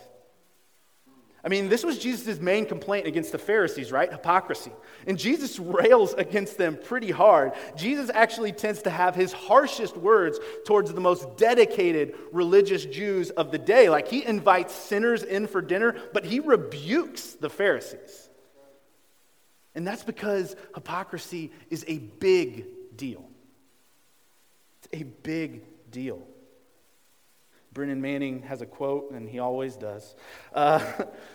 I 1.42 1.48
mean, 1.48 1.70
this 1.70 1.84
was 1.84 1.98
Jesus' 1.98 2.38
main 2.38 2.66
complaint 2.66 3.06
against 3.06 3.32
the 3.32 3.38
Pharisees, 3.38 3.90
right? 3.90 4.10
Hypocrisy. 4.10 4.72
And 5.06 5.18
Jesus 5.18 5.58
rails 5.58 6.12
against 6.14 6.58
them 6.58 6.76
pretty 6.76 7.10
hard. 7.10 7.52
Jesus 7.76 8.10
actually 8.12 8.52
tends 8.52 8.82
to 8.82 8.90
have 8.90 9.14
his 9.14 9.32
harshest 9.32 9.96
words 9.96 10.38
towards 10.66 10.92
the 10.92 11.00
most 11.00 11.38
dedicated 11.38 12.14
religious 12.30 12.84
Jews 12.84 13.30
of 13.30 13.52
the 13.52 13.58
day. 13.58 13.88
Like 13.88 14.08
he 14.08 14.24
invites 14.24 14.74
sinners 14.74 15.22
in 15.22 15.46
for 15.46 15.62
dinner, 15.62 15.96
but 16.12 16.26
he 16.26 16.40
rebukes 16.40 17.32
the 17.32 17.48
Pharisees. 17.48 18.28
And 19.74 19.86
that's 19.86 20.02
because 20.02 20.56
hypocrisy 20.74 21.52
is 21.70 21.86
a 21.88 21.98
big 21.98 22.96
deal. 22.96 23.26
It's 24.82 25.00
a 25.00 25.04
big 25.04 25.62
deal. 25.90 26.22
Brennan 27.72 28.00
Manning 28.00 28.42
has 28.42 28.62
a 28.62 28.66
quote, 28.66 29.12
and 29.12 29.28
he 29.28 29.38
always 29.38 29.76
does. 29.76 30.14
Uh, 30.52 30.80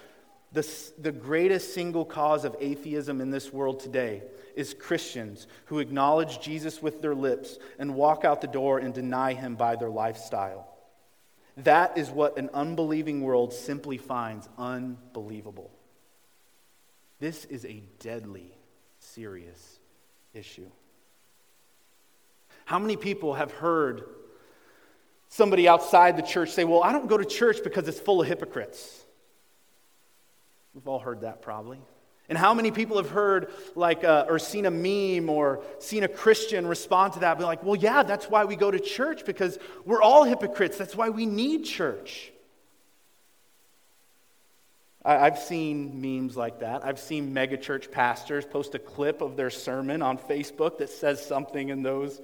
the, 0.52 0.68
the 1.00 1.12
greatest 1.12 1.74
single 1.74 2.06
cause 2.06 2.46
of 2.46 2.56
atheism 2.60 3.22
in 3.22 3.30
this 3.30 3.54
world 3.54 3.80
today 3.80 4.24
is 4.56 4.74
Christians 4.74 5.48
who 5.66 5.80
acknowledge 5.80 6.42
Jesus 6.42 6.82
with 6.82 7.02
their 7.02 7.16
lips 7.16 7.58
and 7.80 7.96
walk 7.96 8.26
out 8.26 8.42
the 8.42 8.48
door 8.48 8.80
and 8.80 8.94
deny 8.94 9.34
him 9.34 9.56
by 9.56 9.76
their 9.76 9.90
lifestyle. 9.90 10.68
That 11.58 11.98
is 11.98 12.10
what 12.10 12.38
an 12.38 12.50
unbelieving 12.54 13.22
world 13.22 13.54
simply 13.54 13.98
finds 13.98 14.50
unbelievable. 14.58 15.72
This 17.20 17.46
is 17.46 17.64
a 17.66 17.82
deadly, 18.00 18.58
serious 19.00 19.80
issue. 20.34 20.70
How 22.66 22.80
many 22.80 22.98
people 22.98 23.36
have 23.36 23.52
heard 23.52 24.04
somebody 25.30 25.68
outside 25.68 26.18
the 26.18 26.24
church 26.24 26.52
say, 26.52 26.64
Well, 26.64 26.84
I 26.84 26.92
don't 26.92 27.08
go 27.08 27.18
to 27.18 27.26
church 27.26 27.58
because 27.64 27.88
it's 27.88 28.00
full 28.00 28.22
of 28.22 28.28
hypocrites. 28.28 29.04
We've 30.74 30.88
all 30.88 31.00
heard 31.00 31.22
that 31.22 31.42
probably. 31.42 31.80
And 32.28 32.38
how 32.38 32.54
many 32.54 32.72
people 32.72 32.98
have 32.98 33.10
heard, 33.10 33.52
like, 33.76 34.04
uh, 34.04 34.26
or 34.28 34.40
seen 34.40 34.66
a 34.66 34.72
meme 34.72 35.30
or 35.30 35.64
seen 35.80 36.04
a 36.04 36.08
Christian 36.08 36.66
respond 36.66 37.14
to 37.14 37.20
that, 37.20 37.38
be 37.38 37.44
like, 37.44 37.64
well, 37.64 37.76
yeah, 37.76 38.02
that's 38.02 38.30
why 38.30 38.46
we 38.46 38.56
go 38.56 38.72
to 38.72 38.80
church 38.80 39.26
because 39.26 39.60
we're 39.86 40.02
all 40.02 40.24
hypocrites. 40.24 40.78
That's 40.78 40.96
why 40.96 41.10
we 41.10 41.28
need 41.28 41.66
church. 41.66 42.32
I, 45.04 45.18
I've 45.18 45.38
seen 45.38 46.02
memes 46.02 46.36
like 46.36 46.60
that. 46.60 46.84
I've 46.84 47.00
seen 47.00 47.34
megachurch 47.34 47.92
pastors 47.92 48.44
post 48.44 48.74
a 48.74 48.80
clip 48.80 49.22
of 49.22 49.38
their 49.38 49.52
sermon 49.52 50.02
on 50.02 50.18
Facebook 50.18 50.80
that 50.80 50.90
says 50.90 51.24
something 51.24 51.70
in 51.70 51.84
those 51.84 52.20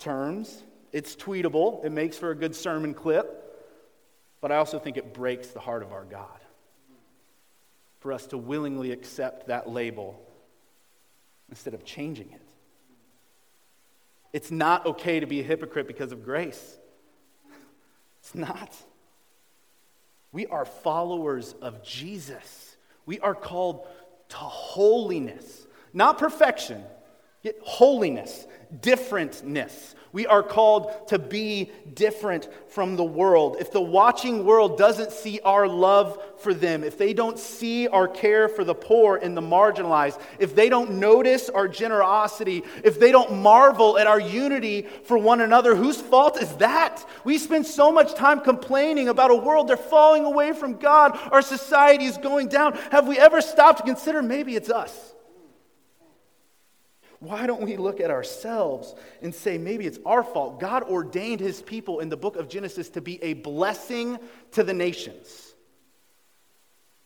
terms. 0.00 0.64
It's 0.92 1.16
tweetable, 1.16 1.84
it 1.84 1.90
makes 1.90 2.18
for 2.18 2.30
a 2.30 2.34
good 2.34 2.54
sermon 2.54 2.92
clip, 2.94 3.38
but 4.40 4.52
I 4.52 4.56
also 4.56 4.78
think 4.78 4.96
it 4.96 5.14
breaks 5.14 5.48
the 5.48 5.60
heart 5.60 5.82
of 5.82 5.92
our 5.92 6.04
God 6.04 6.28
for 8.00 8.12
us 8.12 8.26
to 8.26 8.38
willingly 8.38 8.90
accept 8.90 9.46
that 9.46 9.70
label 9.70 10.20
instead 11.48 11.72
of 11.72 11.84
changing 11.84 12.30
it. 12.32 12.42
It's 14.32 14.50
not 14.50 14.86
okay 14.86 15.20
to 15.20 15.26
be 15.26 15.40
a 15.40 15.42
hypocrite 15.42 15.86
because 15.86 16.12
of 16.12 16.24
grace. 16.24 16.78
It's 18.20 18.34
not. 18.34 18.74
We 20.32 20.46
are 20.46 20.64
followers 20.64 21.54
of 21.60 21.82
Jesus. 21.84 22.76
We 23.04 23.20
are 23.20 23.34
called 23.34 23.86
to 24.30 24.36
holiness, 24.36 25.66
not 25.92 26.18
perfection, 26.18 26.82
yet 27.42 27.56
holiness, 27.62 28.46
differentness. 28.80 29.94
We 30.12 30.26
are 30.26 30.42
called 30.42 31.08
to 31.08 31.18
be 31.18 31.72
different 31.94 32.48
from 32.68 32.96
the 32.96 33.04
world. 33.04 33.56
If 33.60 33.72
the 33.72 33.80
watching 33.80 34.44
world 34.44 34.76
doesn't 34.76 35.10
see 35.10 35.40
our 35.40 35.66
love 35.66 36.22
for 36.38 36.52
them, 36.52 36.84
if 36.84 36.98
they 36.98 37.14
don't 37.14 37.38
see 37.38 37.88
our 37.88 38.06
care 38.06 38.48
for 38.48 38.62
the 38.62 38.74
poor 38.74 39.16
and 39.16 39.34
the 39.34 39.40
marginalized, 39.40 40.20
if 40.38 40.54
they 40.54 40.68
don't 40.68 40.92
notice 41.00 41.48
our 41.48 41.66
generosity, 41.66 42.62
if 42.84 43.00
they 43.00 43.10
don't 43.10 43.40
marvel 43.40 43.96
at 43.96 44.06
our 44.06 44.20
unity 44.20 44.82
for 45.04 45.16
one 45.16 45.40
another, 45.40 45.74
whose 45.74 46.00
fault 46.00 46.40
is 46.42 46.54
that? 46.56 47.02
We 47.24 47.38
spend 47.38 47.66
so 47.66 47.90
much 47.90 48.14
time 48.14 48.40
complaining 48.40 49.08
about 49.08 49.30
a 49.30 49.36
world 49.36 49.68
they're 49.68 49.78
falling 49.78 50.26
away 50.26 50.52
from 50.52 50.74
God, 50.74 51.18
our 51.32 51.42
society 51.42 52.04
is 52.04 52.18
going 52.18 52.48
down. 52.48 52.74
Have 52.90 53.08
we 53.08 53.18
ever 53.18 53.40
stopped 53.40 53.78
to 53.78 53.84
consider 53.84 54.20
maybe 54.20 54.56
it's 54.56 54.70
us? 54.70 55.14
Why 57.22 57.46
don't 57.46 57.62
we 57.62 57.76
look 57.76 58.00
at 58.00 58.10
ourselves 58.10 58.96
and 59.22 59.32
say 59.32 59.56
maybe 59.56 59.86
it's 59.86 60.00
our 60.04 60.24
fault? 60.24 60.58
God 60.58 60.82
ordained 60.82 61.38
his 61.38 61.62
people 61.62 62.00
in 62.00 62.08
the 62.08 62.16
book 62.16 62.34
of 62.34 62.48
Genesis 62.48 62.88
to 62.90 63.00
be 63.00 63.22
a 63.22 63.34
blessing 63.34 64.18
to 64.52 64.64
the 64.64 64.74
nations. 64.74 65.54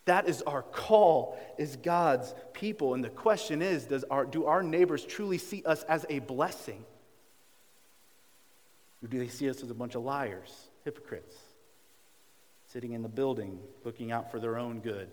That 0.06 0.26
is 0.26 0.40
our 0.40 0.62
call 0.62 1.38
as 1.58 1.76
God's 1.76 2.34
people. 2.54 2.94
And 2.94 3.04
the 3.04 3.10
question 3.10 3.60
is 3.60 3.84
does 3.84 4.04
our, 4.04 4.24
do 4.24 4.46
our 4.46 4.62
neighbors 4.62 5.04
truly 5.04 5.36
see 5.36 5.62
us 5.66 5.82
as 5.82 6.06
a 6.08 6.20
blessing? 6.20 6.82
Or 9.04 9.08
do 9.08 9.18
they 9.18 9.28
see 9.28 9.50
us 9.50 9.62
as 9.62 9.70
a 9.70 9.74
bunch 9.74 9.96
of 9.96 10.02
liars, 10.02 10.50
hypocrites, 10.86 11.36
sitting 12.72 12.92
in 12.92 13.02
the 13.02 13.08
building 13.10 13.58
looking 13.84 14.12
out 14.12 14.30
for 14.30 14.40
their 14.40 14.56
own 14.56 14.80
good? 14.80 15.10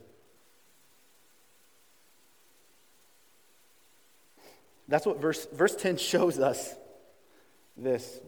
That's 4.94 5.08
what 5.08 5.20
verse, 5.20 5.48
verse 5.52 5.76
10 5.76 5.98
shows 5.98 6.38
us. 6.38 6.76
this 7.76 8.20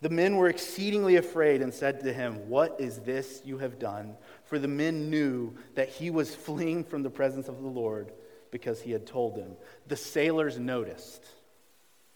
The 0.00 0.08
men 0.08 0.38
were 0.38 0.48
exceedingly 0.48 1.16
afraid 1.16 1.60
and 1.60 1.74
said 1.74 2.00
to 2.00 2.14
him, 2.14 2.48
What 2.48 2.76
is 2.80 3.00
this 3.00 3.42
you 3.44 3.58
have 3.58 3.78
done? 3.78 4.16
For 4.44 4.58
the 4.58 4.68
men 4.68 5.10
knew 5.10 5.54
that 5.74 5.90
he 5.90 6.08
was 6.08 6.34
fleeing 6.34 6.82
from 6.82 7.02
the 7.02 7.10
presence 7.10 7.46
of 7.46 7.60
the 7.60 7.68
Lord 7.68 8.10
because 8.50 8.80
he 8.80 8.90
had 8.90 9.06
told 9.06 9.36
them. 9.36 9.52
The 9.86 9.96
sailors 9.96 10.58
noticed. 10.58 11.26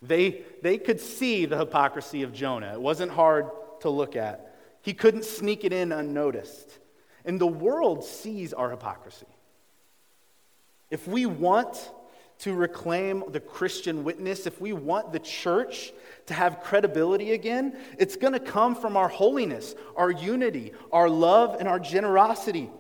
They, 0.01 0.41
they 0.63 0.79
could 0.79 0.99
see 0.99 1.45
the 1.45 1.59
hypocrisy 1.59 2.23
of 2.23 2.33
Jonah. 2.33 2.73
It 2.73 2.81
wasn't 2.81 3.13
hard 3.13 3.51
to 3.81 3.91
look 3.91 4.17
at. 4.17 4.57
He 4.81 4.95
couldn't 4.95 5.27
sneak 5.27 5.65
it 5.65 5.75
in 5.75 5.93
unnoticed. 5.93 6.79
And 7.27 7.39
the 7.39 7.47
world 7.47 8.05
sees 8.05 8.55
our 8.55 8.71
hypocrisy. 8.71 9.27
If 10.91 11.07
we 11.07 11.27
want 11.27 11.91
to 12.41 12.55
reclaim 12.55 13.25
the 13.29 13.41
Christian 13.41 14.05
witness, 14.05 14.47
if 14.47 14.61
we 14.61 14.73
want 14.73 15.13
the 15.13 15.19
church 15.19 15.93
to 16.27 16.35
have 16.35 16.61
credibility 16.61 17.33
again, 17.33 17.77
it's 17.99 18.17
going 18.17 18.33
to 18.33 18.41
come 18.41 18.75
from 18.75 18.97
our 18.97 19.09
holiness, 19.09 19.75
our 19.97 20.11
unity, 20.11 20.73
our 20.93 21.09
love, 21.09 21.57
and 21.59 21.69
our 21.69 21.81
generosity. 21.81 22.71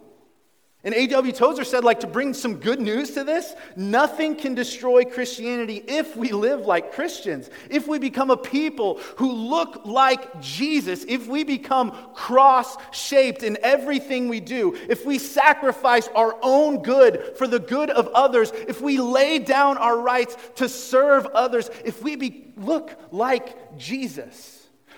And 0.87 0.95
A.W. 0.95 1.33
Tozer 1.33 1.65
said, 1.65 1.83
like, 1.83 1.99
to 2.01 2.07
bring 2.07 2.33
some 2.33 2.59
good 2.59 2.81
news 2.81 3.11
to 3.15 3.25
this, 3.25 3.57
nothing 3.75 4.37
can 4.37 4.55
destroy 4.55 5.03
Christianity 5.05 5.83
if 5.89 6.15
we 6.15 6.31
live 6.31 6.61
like 6.61 6.93
Christians, 6.93 7.51
if 7.69 7.89
we 7.89 7.99
become 7.99 8.31
a 8.31 8.37
people 8.37 9.01
who 9.17 9.33
look 9.33 9.85
like 9.85 10.41
Jesus, 10.41 11.05
if 11.09 11.27
we 11.27 11.43
become 11.43 11.91
cross 12.15 12.77
shaped 12.93 13.43
in 13.43 13.59
everything 13.65 14.29
we 14.29 14.39
do, 14.39 14.79
if 14.89 15.05
we 15.05 15.19
sacrifice 15.19 16.07
our 16.15 16.39
own 16.41 16.85
good 16.85 17.37
for 17.37 17.49
the 17.49 17.59
good 17.59 17.91
of 17.91 18.07
others, 18.15 18.53
if 18.69 18.81
we 18.81 18.99
lay 19.01 19.41
down 19.41 19.79
our 19.79 19.99
rights 19.99 20.37
to 20.55 20.69
serve 20.69 21.27
others, 21.35 21.69
if 21.85 22.01
we 22.01 22.15
be, 22.15 22.45
look 22.57 22.97
like 23.11 23.77
Jesus 23.77 24.56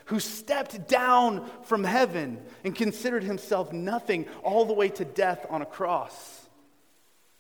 who 0.09 0.21
stepped 0.21 0.89
down 0.89 1.49
from 1.65 1.85
heaven 1.85 2.43
and 2.65 2.75
considered 2.75 3.23
himself 3.23 3.73
nothing 3.75 4.27
all 4.43 4.65
the 4.65 4.73
way 4.73 4.89
to 4.89 5.05
death 5.05 5.45
on 5.51 5.61
a 5.61 5.67
cross. 5.67 6.47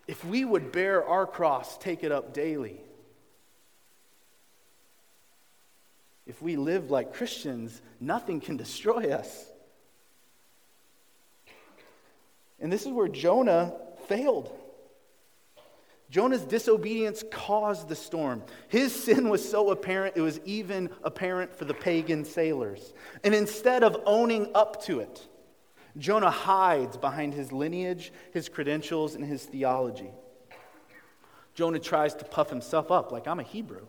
If 0.07 0.23
we 0.25 0.45
would 0.45 0.71
bear 0.71 1.03
our 1.05 1.27
cross, 1.27 1.79
take 1.79 2.05
it 2.05 2.13
up 2.13 2.35
daily. 2.35 2.79
If 6.27 6.43
we 6.43 6.57
live 6.57 6.91
like 6.91 7.15
Christians, 7.15 7.81
nothing 8.01 8.41
can 8.41 8.59
destroy 8.59 9.13
us. 9.13 9.47
And 12.61 12.71
this 12.71 12.85
is 12.85 12.93
where 12.93 13.09
Jonah 13.09 13.73
failed. 14.09 14.53
Jonah's 16.11 16.43
disobedience 16.43 17.23
caused 17.31 17.89
the 17.89 17.95
storm. 17.95 18.43
His 18.69 18.95
sin 19.05 19.29
was 19.29 19.47
so 19.49 19.71
apparent, 19.71 20.17
it 20.17 20.23
was 20.23 20.41
even 20.45 20.91
apparent 21.03 21.55
for 21.55 21.65
the 21.65 21.75
pagan 21.75 22.25
sailors. 22.25 22.95
And 23.25 23.35
instead 23.35 23.83
of 23.83 24.01
owning 24.07 24.51
up 24.55 24.83
to 24.85 25.01
it, 25.01 25.27
Jonah 25.97 26.31
hides 26.31 26.97
behind 26.97 27.35
his 27.35 27.53
lineage, 27.53 28.13
his 28.33 28.49
credentials, 28.49 29.15
and 29.15 29.25
his 29.25 29.45
theology. 29.45 30.11
Jonah 31.55 31.81
tries 31.81 32.15
to 32.15 32.25
puff 32.25 32.51
himself 32.51 32.91
up 32.91 33.11
like 33.11 33.27
I'm 33.27 33.41
a 33.41 33.45
Hebrew. 33.45 33.87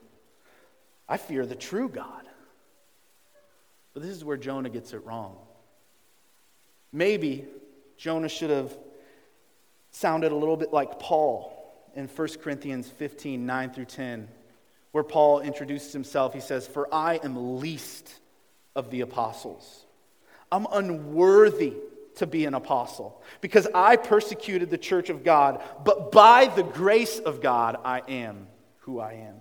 I 1.08 1.18
fear 1.18 1.46
the 1.46 1.56
true 1.56 1.88
God. 1.88 2.24
But 3.94 4.04
this 4.04 4.12
is 4.12 4.26
where 4.26 4.38
Jonah 4.38 4.70
gets 4.70 4.94
it 4.94 5.06
wrong. 5.06 5.38
Maybe 6.92 7.46
Jonah 7.98 8.30
should 8.30 8.50
have 8.50 8.76
sounded 9.92 10.32
a 10.32 10.36
little 10.36 10.58
bit 10.58 10.74
like 10.74 11.00
Paul 11.00 11.59
in 11.96 12.08
1 12.08 12.28
Corinthians 12.42 12.88
15 12.90 13.46
9 13.46 13.70
through 13.72 13.86
10, 13.86 14.28
where 14.92 15.04
Paul 15.04 15.42
introduces 15.42 15.94
himself. 15.94 16.34
He 16.34 16.40
says, 16.40 16.68
For 16.68 16.94
I 16.94 17.20
am 17.24 17.60
least 17.60 18.20
of 18.76 18.90
the 18.92 19.02
apostles. 19.02 19.86
I'm 20.52 20.68
unworthy 20.72 21.74
to 22.16 22.28
be 22.28 22.46
an 22.46 22.54
apostle 22.54 23.22
because 23.42 23.68
I 23.74 23.96
persecuted 23.96 24.70
the 24.70 24.78
church 24.78 25.10
of 25.10 25.24
God, 25.24 25.64
but 25.84 26.12
by 26.12 26.48
the 26.48 26.64
grace 26.64 27.20
of 27.20 27.42
God, 27.42 27.78
I 27.84 28.02
am 28.08 28.48
who 28.80 29.00
I 29.00 29.14
am. 29.14 29.36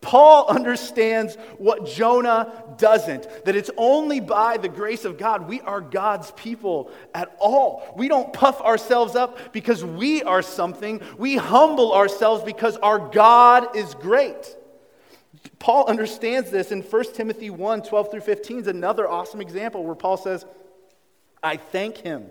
Paul 0.00 0.46
understands 0.48 1.36
what 1.58 1.86
Jonah 1.86 2.64
doesn't, 2.78 3.44
that 3.44 3.56
it's 3.56 3.70
only 3.76 4.20
by 4.20 4.56
the 4.56 4.68
grace 4.68 5.04
of 5.04 5.18
God 5.18 5.48
we 5.48 5.60
are 5.62 5.80
God's 5.80 6.30
people 6.32 6.90
at 7.14 7.34
all. 7.40 7.94
We 7.96 8.06
don't 8.06 8.32
puff 8.32 8.60
ourselves 8.60 9.16
up 9.16 9.52
because 9.52 9.84
we 9.84 10.22
are 10.22 10.42
something, 10.42 11.00
we 11.18 11.36
humble 11.36 11.92
ourselves 11.92 12.44
because 12.44 12.76
our 12.76 12.98
God 13.10 13.76
is 13.76 13.94
great. 13.94 14.56
Paul 15.58 15.86
understands 15.88 16.50
this 16.50 16.70
in 16.70 16.82
1 16.82 17.14
Timothy 17.14 17.50
1 17.50 17.82
12 17.82 18.10
through 18.10 18.20
15 18.20 18.58
is 18.60 18.66
another 18.68 19.08
awesome 19.08 19.40
example 19.40 19.84
where 19.84 19.96
Paul 19.96 20.16
says, 20.16 20.46
I 21.42 21.56
thank 21.56 21.96
him 21.98 22.30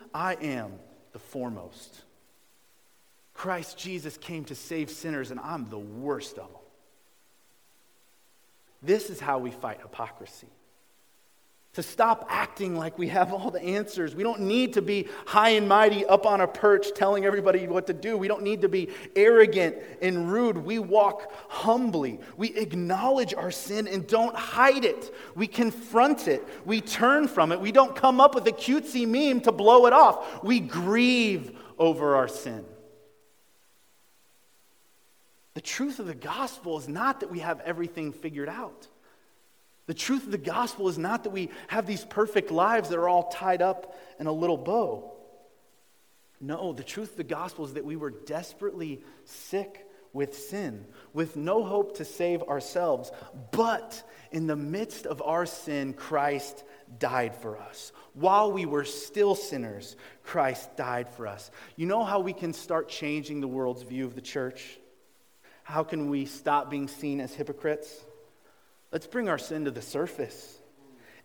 I 0.13 0.35
am 0.35 0.73
the 1.13 1.19
foremost. 1.19 2.01
Christ 3.33 3.77
Jesus 3.77 4.17
came 4.17 4.45
to 4.45 4.55
save 4.55 4.89
sinners, 4.89 5.31
and 5.31 5.39
I'm 5.39 5.69
the 5.69 5.79
worst 5.79 6.37
of 6.37 6.47
them. 6.47 6.61
This 8.83 9.09
is 9.09 9.19
how 9.19 9.39
we 9.39 9.51
fight 9.51 9.81
hypocrisy. 9.81 10.47
To 11.75 11.83
stop 11.83 12.25
acting 12.27 12.75
like 12.75 12.97
we 12.97 13.07
have 13.07 13.31
all 13.31 13.49
the 13.49 13.63
answers. 13.63 14.13
We 14.13 14.23
don't 14.23 14.41
need 14.41 14.73
to 14.73 14.81
be 14.81 15.07
high 15.25 15.51
and 15.51 15.69
mighty 15.69 16.05
up 16.05 16.25
on 16.25 16.41
a 16.41 16.47
perch 16.47 16.93
telling 16.93 17.23
everybody 17.23 17.65
what 17.65 17.87
to 17.87 17.93
do. 17.93 18.17
We 18.17 18.27
don't 18.27 18.43
need 18.43 18.59
to 18.63 18.67
be 18.67 18.89
arrogant 19.15 19.77
and 20.01 20.29
rude. 20.29 20.57
We 20.57 20.79
walk 20.79 21.31
humbly. 21.47 22.19
We 22.35 22.49
acknowledge 22.55 23.33
our 23.33 23.51
sin 23.51 23.87
and 23.87 24.05
don't 24.05 24.35
hide 24.35 24.83
it. 24.83 25.15
We 25.33 25.47
confront 25.47 26.27
it. 26.27 26.45
We 26.65 26.81
turn 26.81 27.29
from 27.29 27.53
it. 27.53 27.61
We 27.61 27.71
don't 27.71 27.95
come 27.95 28.19
up 28.19 28.35
with 28.35 28.45
a 28.47 28.51
cutesy 28.51 29.07
meme 29.07 29.39
to 29.41 29.53
blow 29.53 29.85
it 29.85 29.93
off. 29.93 30.43
We 30.43 30.59
grieve 30.59 31.57
over 31.79 32.17
our 32.17 32.27
sin. 32.27 32.65
The 35.53 35.61
truth 35.61 35.99
of 35.99 36.07
the 36.07 36.15
gospel 36.15 36.77
is 36.77 36.89
not 36.89 37.21
that 37.21 37.31
we 37.31 37.39
have 37.39 37.61
everything 37.61 38.11
figured 38.11 38.49
out. 38.49 38.89
The 39.91 39.95
truth 39.95 40.23
of 40.23 40.31
the 40.31 40.37
gospel 40.37 40.87
is 40.87 40.97
not 40.97 41.25
that 41.25 41.31
we 41.31 41.49
have 41.67 41.85
these 41.85 42.05
perfect 42.05 42.49
lives 42.49 42.87
that 42.87 42.97
are 42.97 43.09
all 43.09 43.29
tied 43.29 43.61
up 43.61 43.93
in 44.21 44.27
a 44.27 44.31
little 44.31 44.55
bow. 44.55 45.11
No, 46.39 46.71
the 46.71 46.81
truth 46.81 47.11
of 47.11 47.17
the 47.17 47.25
gospel 47.25 47.65
is 47.65 47.73
that 47.73 47.83
we 47.83 47.97
were 47.97 48.09
desperately 48.09 49.01
sick 49.25 49.85
with 50.13 50.33
sin, 50.33 50.85
with 51.11 51.35
no 51.35 51.65
hope 51.65 51.97
to 51.97 52.05
save 52.05 52.41
ourselves. 52.43 53.11
But 53.51 54.01
in 54.31 54.47
the 54.47 54.55
midst 54.55 55.05
of 55.05 55.21
our 55.21 55.45
sin, 55.45 55.91
Christ 55.91 56.63
died 56.97 57.35
for 57.35 57.57
us. 57.57 57.91
While 58.13 58.53
we 58.53 58.65
were 58.65 58.85
still 58.85 59.35
sinners, 59.35 59.97
Christ 60.23 60.77
died 60.77 61.09
for 61.09 61.27
us. 61.27 61.51
You 61.75 61.85
know 61.85 62.05
how 62.05 62.21
we 62.21 62.31
can 62.31 62.53
start 62.53 62.87
changing 62.87 63.41
the 63.41 63.49
world's 63.49 63.83
view 63.83 64.05
of 64.05 64.15
the 64.15 64.21
church? 64.21 64.79
How 65.63 65.83
can 65.83 66.09
we 66.09 66.27
stop 66.27 66.69
being 66.69 66.87
seen 66.87 67.19
as 67.19 67.33
hypocrites? 67.33 68.05
Let's 68.91 69.07
bring 69.07 69.29
our 69.29 69.37
sin 69.37 69.65
to 69.65 69.71
the 69.71 69.81
surface 69.81 70.57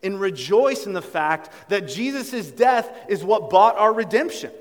and 0.03 0.21
rejoice 0.21 0.87
in 0.87 0.93
the 0.93 1.03
fact 1.03 1.51
that 1.69 1.89
Jesus' 1.89 2.51
death 2.51 2.91
is 3.09 3.25
what 3.25 3.51
bought 3.51 3.77
our 3.77 3.93
redemption. 3.93 4.53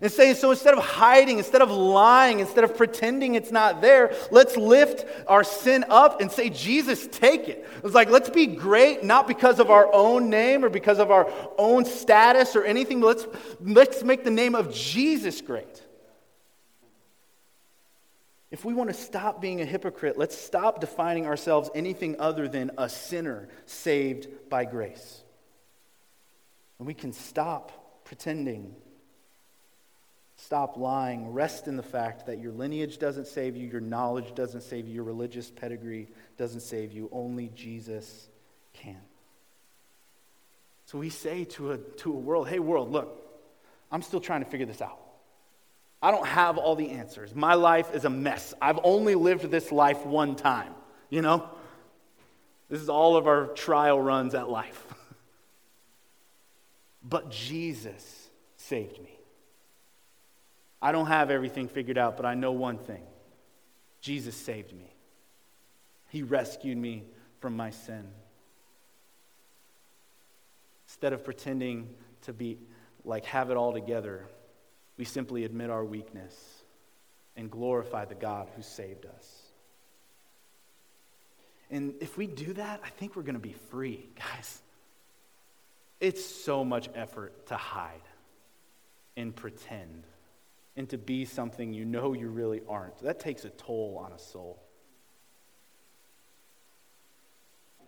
And 0.00 0.12
say, 0.12 0.34
so 0.34 0.50
instead 0.50 0.74
of 0.74 0.84
hiding, 0.84 1.38
instead 1.38 1.62
of 1.62 1.70
lying, 1.70 2.40
instead 2.40 2.64
of 2.64 2.76
pretending 2.76 3.36
it's 3.36 3.50
not 3.50 3.80
there, 3.80 4.12
let's 4.30 4.56
lift 4.56 5.06
our 5.28 5.44
sin 5.44 5.84
up 5.88 6.20
and 6.20 6.30
say, 6.30 6.50
Jesus, 6.50 7.06
take 7.06 7.48
it. 7.48 7.66
It's 7.82 7.94
like, 7.94 8.10
let's 8.10 8.28
be 8.28 8.46
great, 8.46 9.04
not 9.04 9.26
because 9.26 9.60
of 9.60 9.70
our 9.70 9.92
own 9.94 10.28
name 10.28 10.64
or 10.64 10.68
because 10.68 10.98
of 10.98 11.10
our 11.10 11.32
own 11.56 11.84
status 11.84 12.54
or 12.56 12.64
anything, 12.64 13.00
but 13.00 13.06
let's, 13.06 13.26
let's 13.60 14.02
make 14.02 14.24
the 14.24 14.30
name 14.30 14.54
of 14.54 14.74
Jesus 14.74 15.40
great. 15.40 15.83
If 18.54 18.64
we 18.64 18.72
want 18.72 18.88
to 18.88 18.94
stop 18.94 19.40
being 19.40 19.60
a 19.60 19.64
hypocrite, 19.64 20.16
let's 20.16 20.38
stop 20.38 20.80
defining 20.80 21.26
ourselves 21.26 21.70
anything 21.74 22.20
other 22.20 22.46
than 22.46 22.70
a 22.78 22.88
sinner 22.88 23.48
saved 23.66 24.28
by 24.48 24.64
grace. 24.64 25.24
And 26.78 26.86
we 26.86 26.94
can 26.94 27.12
stop 27.12 28.04
pretending, 28.04 28.76
stop 30.36 30.76
lying, 30.76 31.32
rest 31.32 31.66
in 31.66 31.76
the 31.76 31.82
fact 31.82 32.26
that 32.26 32.38
your 32.38 32.52
lineage 32.52 32.98
doesn't 32.98 33.26
save 33.26 33.56
you, 33.56 33.66
your 33.66 33.80
knowledge 33.80 34.36
doesn't 34.36 34.62
save 34.62 34.86
you, 34.86 34.94
your 34.94 35.02
religious 35.02 35.50
pedigree 35.50 36.06
doesn't 36.38 36.60
save 36.60 36.92
you. 36.92 37.08
Only 37.10 37.50
Jesus 37.56 38.28
can. 38.72 39.00
So 40.86 40.98
we 40.98 41.10
say 41.10 41.42
to 41.56 41.72
a, 41.72 41.78
to 41.78 42.12
a 42.12 42.16
world, 42.16 42.46
hey, 42.46 42.60
world, 42.60 42.92
look, 42.92 43.20
I'm 43.90 44.02
still 44.02 44.20
trying 44.20 44.44
to 44.44 44.48
figure 44.48 44.66
this 44.66 44.80
out. 44.80 45.03
I 46.04 46.10
don't 46.10 46.26
have 46.26 46.58
all 46.58 46.76
the 46.76 46.90
answers. 46.90 47.34
My 47.34 47.54
life 47.54 47.94
is 47.94 48.04
a 48.04 48.10
mess. 48.10 48.52
I've 48.60 48.78
only 48.84 49.14
lived 49.14 49.50
this 49.50 49.72
life 49.72 50.04
one 50.04 50.36
time, 50.36 50.74
you 51.08 51.22
know? 51.22 51.48
This 52.68 52.82
is 52.82 52.90
all 52.90 53.16
of 53.16 53.26
our 53.26 53.46
trial 53.46 53.98
runs 53.98 54.34
at 54.34 54.50
life. 54.50 54.86
but 57.02 57.30
Jesus 57.30 58.28
saved 58.58 59.02
me. 59.02 59.18
I 60.82 60.92
don't 60.92 61.06
have 61.06 61.30
everything 61.30 61.68
figured 61.68 61.96
out, 61.96 62.18
but 62.18 62.26
I 62.26 62.34
know 62.34 62.52
one 62.52 62.76
thing 62.76 63.02
Jesus 64.02 64.36
saved 64.36 64.74
me. 64.74 64.94
He 66.10 66.22
rescued 66.22 66.76
me 66.76 67.04
from 67.40 67.56
my 67.56 67.70
sin. 67.70 68.06
Instead 70.86 71.14
of 71.14 71.24
pretending 71.24 71.88
to 72.24 72.34
be 72.34 72.58
like 73.06 73.24
have 73.24 73.50
it 73.50 73.56
all 73.56 73.72
together, 73.72 74.26
we 74.96 75.04
simply 75.04 75.44
admit 75.44 75.70
our 75.70 75.84
weakness 75.84 76.34
and 77.36 77.50
glorify 77.50 78.04
the 78.04 78.14
God 78.14 78.48
who 78.54 78.62
saved 78.62 79.06
us. 79.06 79.42
And 81.70 81.94
if 82.00 82.16
we 82.16 82.26
do 82.26 82.52
that, 82.52 82.80
I 82.84 82.90
think 82.90 83.16
we're 83.16 83.22
going 83.22 83.34
to 83.34 83.40
be 83.40 83.54
free, 83.70 84.08
guys. 84.18 84.62
It's 86.00 86.24
so 86.24 86.64
much 86.64 86.88
effort 86.94 87.46
to 87.46 87.56
hide 87.56 88.02
and 89.16 89.34
pretend 89.34 90.04
and 90.76 90.88
to 90.90 90.98
be 90.98 91.24
something 91.24 91.72
you 91.72 91.84
know 91.84 92.12
you 92.12 92.28
really 92.28 92.60
aren't. 92.68 92.98
That 92.98 93.20
takes 93.20 93.44
a 93.44 93.50
toll 93.50 94.00
on 94.04 94.12
a 94.12 94.18
soul. 94.18 94.60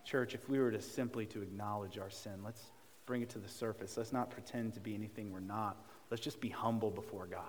Church, 0.05 0.35
if 0.35 0.49
we 0.49 0.61
were 0.61 0.71
to 0.71 0.81
simply 0.81 1.27
to 1.27 1.43
acknowledge 1.43 1.99
our 1.99 2.11
sin, 2.11 2.41
let's 2.45 2.63
bring 3.07 3.23
it 3.23 3.31
to 3.31 3.41
the 3.41 3.49
surface. 3.49 3.97
Let's 3.97 4.13
not 4.13 4.31
pretend 4.31 4.75
to 4.75 4.81
be 4.81 4.95
anything 4.95 5.33
we're 5.33 5.41
not. 5.41 5.77
Let's 6.11 6.23
just 6.23 6.41
be 6.41 6.49
humble 6.49 6.91
before 6.91 7.27
God 7.27 7.43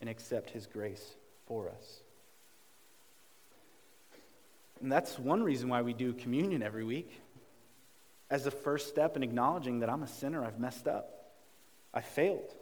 and 0.00 0.10
accept 0.10 0.50
His 0.50 0.66
grace 0.66 1.14
for 1.46 1.68
us. 1.68 2.00
And 4.80 4.92
that's 4.92 5.18
one 5.18 5.42
reason 5.42 5.68
why 5.68 5.82
we 5.82 5.94
do 5.94 6.12
communion 6.12 6.62
every 6.62 6.84
week 6.84 7.20
as 8.28 8.46
a 8.46 8.50
first 8.50 8.88
step 8.88 9.16
in 9.16 9.22
acknowledging 9.22 9.80
that 9.80 9.88
I'm 9.88 10.02
a 10.02 10.08
sinner, 10.08 10.44
I've 10.44 10.58
messed 10.58 10.86
up, 10.86 11.32
I 11.94 12.00
failed. 12.00 12.54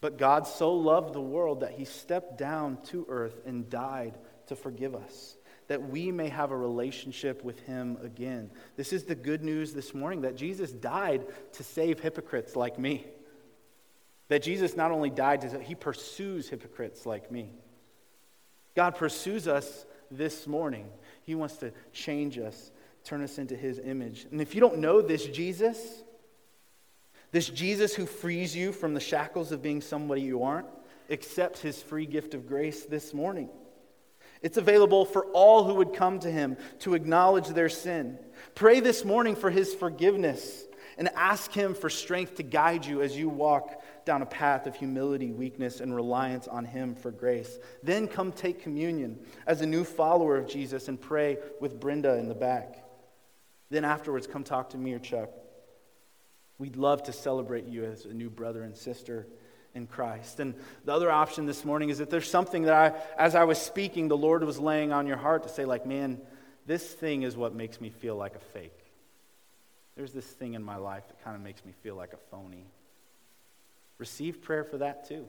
But 0.00 0.18
God 0.18 0.46
so 0.46 0.72
loved 0.72 1.12
the 1.12 1.20
world 1.20 1.60
that 1.60 1.72
He 1.72 1.84
stepped 1.84 2.38
down 2.38 2.78
to 2.86 3.06
earth 3.08 3.40
and 3.46 3.68
died 3.68 4.18
to 4.46 4.56
forgive 4.56 4.94
us 4.94 5.36
that 5.68 5.88
we 5.88 6.10
may 6.10 6.28
have 6.28 6.50
a 6.50 6.56
relationship 6.56 7.44
with 7.44 7.60
him 7.60 7.98
again. 8.02 8.50
This 8.76 8.92
is 8.92 9.04
the 9.04 9.14
good 9.14 9.44
news 9.44 9.74
this 9.74 9.94
morning 9.94 10.22
that 10.22 10.34
Jesus 10.34 10.72
died 10.72 11.26
to 11.52 11.62
save 11.62 12.00
hypocrites 12.00 12.56
like 12.56 12.78
me. 12.78 13.06
That 14.28 14.42
Jesus 14.42 14.76
not 14.76 14.90
only 14.90 15.10
died, 15.10 15.42
he 15.62 15.74
pursues 15.74 16.48
hypocrites 16.48 17.06
like 17.06 17.32
me. 17.32 17.52
God 18.74 18.94
pursues 18.96 19.48
us 19.48 19.86
this 20.10 20.46
morning. 20.46 20.88
He 21.22 21.34
wants 21.34 21.56
to 21.56 21.72
change 21.92 22.38
us, 22.38 22.70
turn 23.04 23.22
us 23.22 23.38
into 23.38 23.56
his 23.56 23.78
image. 23.78 24.26
And 24.30 24.40
if 24.40 24.54
you 24.54 24.60
don't 24.60 24.78
know 24.78 25.02
this 25.02 25.26
Jesus, 25.26 26.02
this 27.32 27.48
Jesus 27.48 27.94
who 27.94 28.06
frees 28.06 28.54
you 28.54 28.72
from 28.72 28.94
the 28.94 29.00
shackles 29.00 29.52
of 29.52 29.62
being 29.62 29.80
somebody 29.80 30.22
you 30.22 30.42
aren't, 30.42 30.68
accept 31.10 31.58
his 31.58 31.82
free 31.82 32.06
gift 32.06 32.34
of 32.34 32.46
grace 32.46 32.84
this 32.84 33.14
morning. 33.14 33.48
It's 34.42 34.56
available 34.56 35.04
for 35.04 35.24
all 35.26 35.64
who 35.64 35.74
would 35.74 35.94
come 35.94 36.20
to 36.20 36.30
him 36.30 36.56
to 36.80 36.94
acknowledge 36.94 37.48
their 37.48 37.68
sin. 37.68 38.18
Pray 38.54 38.80
this 38.80 39.04
morning 39.04 39.34
for 39.34 39.50
his 39.50 39.74
forgiveness 39.74 40.64
and 40.96 41.08
ask 41.16 41.52
him 41.52 41.74
for 41.74 41.90
strength 41.90 42.36
to 42.36 42.42
guide 42.42 42.84
you 42.84 43.02
as 43.02 43.16
you 43.16 43.28
walk 43.28 43.82
down 44.08 44.22
a 44.22 44.26
path 44.26 44.66
of 44.66 44.74
humility, 44.74 45.30
weakness, 45.30 45.80
and 45.80 45.94
reliance 45.94 46.48
on 46.48 46.64
him 46.64 46.94
for 46.94 47.10
grace. 47.10 47.58
Then 47.82 48.08
come 48.08 48.32
take 48.32 48.62
communion 48.62 49.18
as 49.46 49.60
a 49.60 49.66
new 49.66 49.84
follower 49.84 50.38
of 50.38 50.48
Jesus 50.48 50.88
and 50.88 50.98
pray 50.98 51.36
with 51.60 51.78
Brenda 51.78 52.16
in 52.16 52.26
the 52.26 52.34
back. 52.34 52.82
Then 53.68 53.84
afterwards, 53.84 54.26
come 54.26 54.44
talk 54.44 54.70
to 54.70 54.78
me 54.78 54.94
or 54.94 54.98
Chuck. 54.98 55.28
We'd 56.56 56.76
love 56.76 57.02
to 57.02 57.12
celebrate 57.12 57.66
you 57.66 57.84
as 57.84 58.06
a 58.06 58.14
new 58.14 58.30
brother 58.30 58.62
and 58.62 58.74
sister 58.74 59.26
in 59.74 59.86
Christ. 59.86 60.40
And 60.40 60.54
the 60.86 60.94
other 60.94 61.10
option 61.10 61.44
this 61.44 61.62
morning 61.62 61.90
is 61.90 61.98
that 61.98 62.08
there's 62.08 62.30
something 62.30 62.62
that 62.62 62.72
I, 62.74 63.22
as 63.22 63.34
I 63.34 63.44
was 63.44 63.58
speaking, 63.58 64.08
the 64.08 64.16
Lord 64.16 64.42
was 64.42 64.58
laying 64.58 64.90
on 64.90 65.06
your 65.06 65.18
heart 65.18 65.42
to 65.42 65.50
say, 65.50 65.66
like, 65.66 65.84
man, 65.84 66.18
this 66.64 66.82
thing 66.82 67.24
is 67.24 67.36
what 67.36 67.54
makes 67.54 67.78
me 67.78 67.90
feel 67.90 68.16
like 68.16 68.36
a 68.36 68.40
fake. 68.54 68.80
There's 69.96 70.14
this 70.14 70.24
thing 70.24 70.54
in 70.54 70.62
my 70.62 70.76
life 70.76 71.06
that 71.08 71.22
kind 71.22 71.36
of 71.36 71.42
makes 71.42 71.62
me 71.62 71.72
feel 71.82 71.94
like 71.94 72.14
a 72.14 72.18
phony. 72.30 72.64
Receive 73.98 74.40
prayer 74.40 74.64
for 74.64 74.78
that 74.78 75.08
too. 75.08 75.26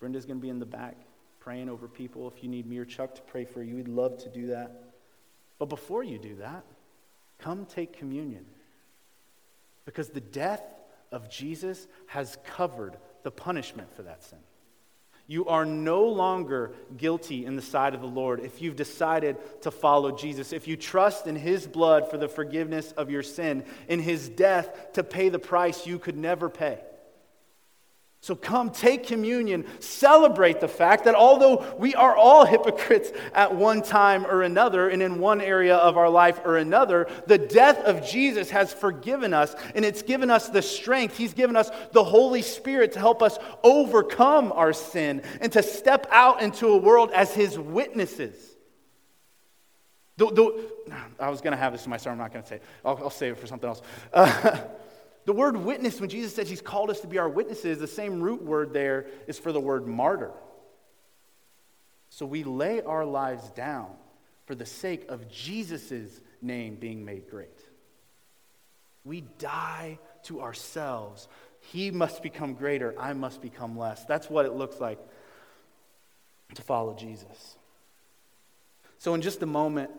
Brenda's 0.00 0.24
going 0.24 0.38
to 0.38 0.42
be 0.42 0.48
in 0.48 0.58
the 0.58 0.66
back 0.66 0.96
praying 1.40 1.68
over 1.68 1.88
people. 1.88 2.28
If 2.28 2.42
you 2.42 2.48
need 2.48 2.66
me 2.66 2.78
or 2.78 2.84
Chuck 2.84 3.14
to 3.14 3.22
pray 3.22 3.44
for 3.44 3.62
you, 3.62 3.76
we'd 3.76 3.88
love 3.88 4.18
to 4.24 4.28
do 4.28 4.48
that. 4.48 4.84
But 5.58 5.70
before 5.70 6.04
you 6.04 6.18
do 6.18 6.36
that, 6.36 6.64
come 7.38 7.66
take 7.66 7.96
communion. 7.96 8.44
Because 9.84 10.10
the 10.10 10.20
death 10.20 10.62
of 11.10 11.30
Jesus 11.30 11.86
has 12.06 12.36
covered 12.44 12.96
the 13.22 13.30
punishment 13.30 13.94
for 13.94 14.02
that 14.02 14.22
sin. 14.24 14.38
You 15.26 15.46
are 15.46 15.66
no 15.66 16.04
longer 16.04 16.72
guilty 16.96 17.44
in 17.44 17.56
the 17.56 17.62
sight 17.62 17.94
of 17.94 18.00
the 18.00 18.06
Lord 18.06 18.40
if 18.40 18.62
you've 18.62 18.76
decided 18.76 19.36
to 19.62 19.70
follow 19.70 20.10
Jesus. 20.10 20.52
If 20.52 20.66
you 20.66 20.76
trust 20.76 21.26
in 21.26 21.36
His 21.36 21.66
blood 21.66 22.10
for 22.10 22.16
the 22.16 22.28
forgiveness 22.28 22.92
of 22.92 23.10
your 23.10 23.22
sin, 23.22 23.64
in 23.88 24.00
His 24.00 24.28
death 24.28 24.92
to 24.94 25.04
pay 25.04 25.28
the 25.28 25.38
price 25.38 25.86
you 25.86 25.98
could 25.98 26.16
never 26.16 26.48
pay. 26.48 26.78
So 28.20 28.34
come 28.34 28.70
take 28.70 29.06
communion, 29.06 29.64
celebrate 29.78 30.60
the 30.60 30.68
fact 30.68 31.04
that 31.04 31.14
although 31.14 31.76
we 31.78 31.94
are 31.94 32.16
all 32.16 32.44
hypocrites 32.44 33.12
at 33.32 33.54
one 33.54 33.80
time 33.80 34.26
or 34.26 34.42
another, 34.42 34.88
and 34.88 35.00
in 35.00 35.20
one 35.20 35.40
area 35.40 35.76
of 35.76 35.96
our 35.96 36.10
life 36.10 36.40
or 36.44 36.56
another, 36.56 37.08
the 37.28 37.38
death 37.38 37.78
of 37.84 38.04
Jesus 38.04 38.50
has 38.50 38.72
forgiven 38.72 39.32
us, 39.32 39.54
and 39.76 39.84
it's 39.84 40.02
given 40.02 40.30
us 40.30 40.48
the 40.48 40.62
strength. 40.62 41.16
He's 41.16 41.32
given 41.32 41.54
us 41.54 41.70
the 41.92 42.02
Holy 42.02 42.42
Spirit 42.42 42.92
to 42.92 42.98
help 42.98 43.22
us 43.22 43.38
overcome 43.62 44.52
our 44.52 44.72
sin 44.72 45.22
and 45.40 45.52
to 45.52 45.62
step 45.62 46.08
out 46.10 46.42
into 46.42 46.66
a 46.68 46.76
world 46.76 47.12
as 47.12 47.32
His 47.32 47.56
witnesses. 47.56 48.34
The, 50.16 50.26
the, 50.26 50.72
I 51.20 51.30
was 51.30 51.40
going 51.40 51.52
to 51.52 51.56
have 51.56 51.72
this 51.72 51.84
in 51.84 51.90
my 51.90 51.96
sermon, 51.96 52.18
I'm 52.18 52.24
not 52.24 52.32
going 52.32 52.42
to 52.42 52.48
say 52.48 52.56
it. 52.56 52.62
I'll, 52.84 52.98
I'll, 53.04 53.10
save 53.10 53.34
it 53.34 53.38
for 53.38 53.46
something 53.46 53.68
else. 53.68 53.80
Uh, 54.12 54.58
The 55.28 55.34
word 55.34 55.58
witness, 55.58 56.00
when 56.00 56.08
Jesus 56.08 56.34
says 56.34 56.48
he's 56.48 56.62
called 56.62 56.88
us 56.88 57.00
to 57.00 57.06
be 57.06 57.18
our 57.18 57.28
witnesses, 57.28 57.78
the 57.78 57.86
same 57.86 58.22
root 58.22 58.42
word 58.42 58.72
there 58.72 59.08
is 59.26 59.38
for 59.38 59.52
the 59.52 59.60
word 59.60 59.86
martyr. 59.86 60.32
So 62.08 62.24
we 62.24 62.44
lay 62.44 62.80
our 62.80 63.04
lives 63.04 63.46
down 63.50 63.90
for 64.46 64.54
the 64.54 64.64
sake 64.64 65.04
of 65.10 65.30
Jesus' 65.30 66.18
name 66.40 66.76
being 66.76 67.04
made 67.04 67.28
great. 67.28 67.60
We 69.04 69.20
die 69.20 69.98
to 70.22 70.40
ourselves. 70.40 71.28
He 71.60 71.90
must 71.90 72.22
become 72.22 72.54
greater, 72.54 72.94
I 72.98 73.12
must 73.12 73.42
become 73.42 73.76
less. 73.76 74.06
That's 74.06 74.30
what 74.30 74.46
it 74.46 74.54
looks 74.54 74.80
like 74.80 74.98
to 76.54 76.62
follow 76.62 76.94
Jesus. 76.94 77.58
So, 78.96 79.12
in 79.12 79.20
just 79.20 79.42
a 79.42 79.46
moment, 79.46 79.90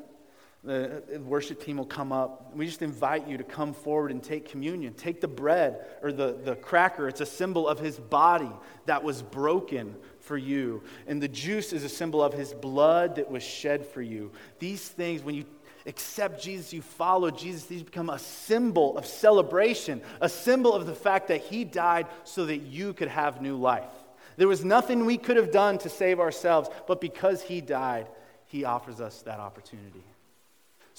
the 0.63 1.21
worship 1.23 1.63
team 1.63 1.77
will 1.77 1.85
come 1.85 2.11
up. 2.11 2.53
We 2.53 2.65
just 2.65 2.81
invite 2.81 3.27
you 3.27 3.37
to 3.37 3.43
come 3.43 3.73
forward 3.73 4.11
and 4.11 4.21
take 4.21 4.49
communion. 4.49 4.93
Take 4.93 5.21
the 5.21 5.27
bread 5.27 5.85
or 6.01 6.11
the, 6.11 6.37
the 6.43 6.55
cracker, 6.55 7.07
it's 7.07 7.21
a 7.21 7.25
symbol 7.25 7.67
of 7.67 7.79
his 7.79 7.97
body 7.97 8.51
that 8.85 9.03
was 9.03 9.21
broken 9.21 9.95
for 10.19 10.37
you. 10.37 10.83
And 11.07 11.21
the 11.21 11.29
juice 11.29 11.71
is 11.71 11.83
a 11.83 11.89
symbol 11.89 12.21
of 12.21 12.33
his 12.33 12.53
blood 12.53 13.15
that 13.15 13.31
was 13.31 13.41
shed 13.41 13.85
for 13.85 14.01
you. 14.01 14.31
These 14.59 14.85
things, 14.85 15.23
when 15.23 15.35
you 15.35 15.45
accept 15.85 16.43
Jesus, 16.43 16.73
you 16.73 16.81
follow 16.81 17.31
Jesus, 17.31 17.65
these 17.65 17.83
become 17.83 18.09
a 18.09 18.19
symbol 18.19 18.97
of 18.97 19.05
celebration, 19.05 20.01
a 20.19 20.27
symbol 20.27 20.73
of 20.73 20.87
the 20.87 20.95
fact 20.95 21.29
that 21.29 21.41
he 21.41 21.63
died 21.63 22.07
so 22.25 22.45
that 22.45 22.57
you 22.57 22.93
could 22.93 23.07
have 23.07 23.41
new 23.41 23.55
life. 23.55 23.89
There 24.35 24.47
was 24.47 24.65
nothing 24.65 25.05
we 25.05 25.17
could 25.17 25.37
have 25.37 25.51
done 25.51 25.77
to 25.79 25.89
save 25.89 26.19
ourselves, 26.19 26.69
but 26.85 26.99
because 26.99 27.41
he 27.41 27.61
died, 27.61 28.07
he 28.45 28.65
offers 28.65 28.99
us 28.99 29.21
that 29.21 29.39
opportunity. 29.39 30.03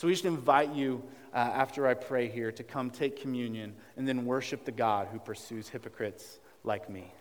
So 0.00 0.06
we 0.06 0.14
just 0.14 0.24
invite 0.24 0.72
you, 0.72 1.02
uh, 1.34 1.36
after 1.36 1.86
I 1.86 1.92
pray 1.92 2.26
here, 2.26 2.50
to 2.52 2.62
come 2.62 2.88
take 2.88 3.20
communion 3.20 3.74
and 3.98 4.08
then 4.08 4.24
worship 4.24 4.64
the 4.64 4.72
God 4.72 5.08
who 5.12 5.18
pursues 5.18 5.68
hypocrites 5.68 6.38
like 6.64 6.88
me. 6.88 7.12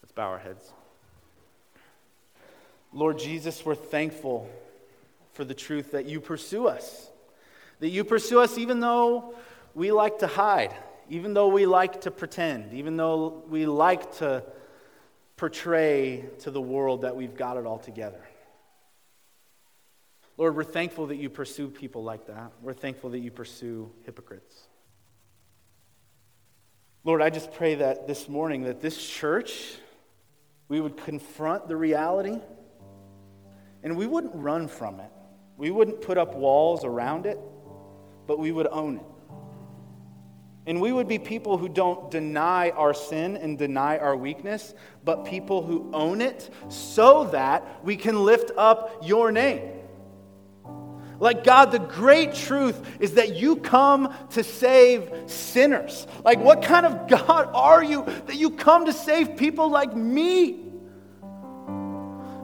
Let's 0.00 0.12
bow 0.12 0.28
our 0.28 0.38
heads. 0.38 0.72
Lord 2.92 3.18
Jesus, 3.18 3.66
we're 3.66 3.74
thankful 3.74 4.48
for 5.32 5.44
the 5.44 5.52
truth 5.52 5.90
that 5.90 6.06
you 6.06 6.20
pursue 6.20 6.68
us. 6.68 7.10
That 7.80 7.88
you 7.88 8.04
pursue 8.04 8.38
us 8.38 8.56
even 8.56 8.78
though 8.78 9.34
we 9.74 9.90
like 9.90 10.20
to 10.20 10.28
hide, 10.28 10.76
even 11.10 11.34
though 11.34 11.48
we 11.48 11.66
like 11.66 12.02
to 12.02 12.12
pretend, 12.12 12.72
even 12.72 12.96
though 12.96 13.42
we 13.48 13.66
like 13.66 14.18
to 14.18 14.44
portray 15.36 16.24
to 16.42 16.52
the 16.52 16.62
world 16.62 17.02
that 17.02 17.16
we've 17.16 17.34
got 17.34 17.56
it 17.56 17.66
all 17.66 17.80
together. 17.80 18.20
Lord, 20.36 20.56
we're 20.56 20.64
thankful 20.64 21.06
that 21.08 21.16
you 21.16 21.30
pursue 21.30 21.68
people 21.68 22.02
like 22.02 22.26
that. 22.26 22.52
We're 22.60 22.72
thankful 22.72 23.10
that 23.10 23.20
you 23.20 23.30
pursue 23.30 23.90
hypocrites. 24.04 24.54
Lord, 27.04 27.22
I 27.22 27.30
just 27.30 27.52
pray 27.52 27.76
that 27.76 28.08
this 28.08 28.28
morning 28.28 28.62
that 28.62 28.80
this 28.80 29.06
church 29.06 29.76
we 30.68 30.80
would 30.80 30.96
confront 30.96 31.68
the 31.68 31.76
reality 31.76 32.38
and 33.82 33.96
we 33.96 34.06
wouldn't 34.06 34.34
run 34.34 34.66
from 34.66 35.00
it. 35.00 35.10
We 35.56 35.70
wouldn't 35.70 36.00
put 36.00 36.16
up 36.16 36.34
walls 36.34 36.84
around 36.84 37.26
it, 37.26 37.38
but 38.26 38.38
we 38.38 38.50
would 38.50 38.66
own 38.66 38.96
it. 38.96 39.04
And 40.66 40.80
we 40.80 40.90
would 40.90 41.06
be 41.06 41.18
people 41.18 41.58
who 41.58 41.68
don't 41.68 42.10
deny 42.10 42.70
our 42.70 42.94
sin 42.94 43.36
and 43.36 43.58
deny 43.58 43.98
our 43.98 44.16
weakness, 44.16 44.74
but 45.04 45.26
people 45.26 45.62
who 45.62 45.90
own 45.92 46.22
it 46.22 46.48
so 46.70 47.24
that 47.24 47.84
we 47.84 47.96
can 47.96 48.24
lift 48.24 48.50
up 48.56 49.02
your 49.02 49.30
name. 49.30 49.73
Like, 51.24 51.42
God, 51.42 51.72
the 51.72 51.78
great 51.78 52.34
truth 52.34 52.78
is 53.00 53.14
that 53.14 53.34
you 53.34 53.56
come 53.56 54.14
to 54.32 54.44
save 54.44 55.10
sinners. 55.24 56.06
Like, 56.22 56.38
what 56.38 56.60
kind 56.60 56.84
of 56.84 57.08
God 57.08 57.48
are 57.54 57.82
you 57.82 58.04
that 58.04 58.36
you 58.36 58.50
come 58.50 58.84
to 58.84 58.92
save 58.92 59.38
people 59.38 59.70
like 59.70 59.96
me? 59.96 60.70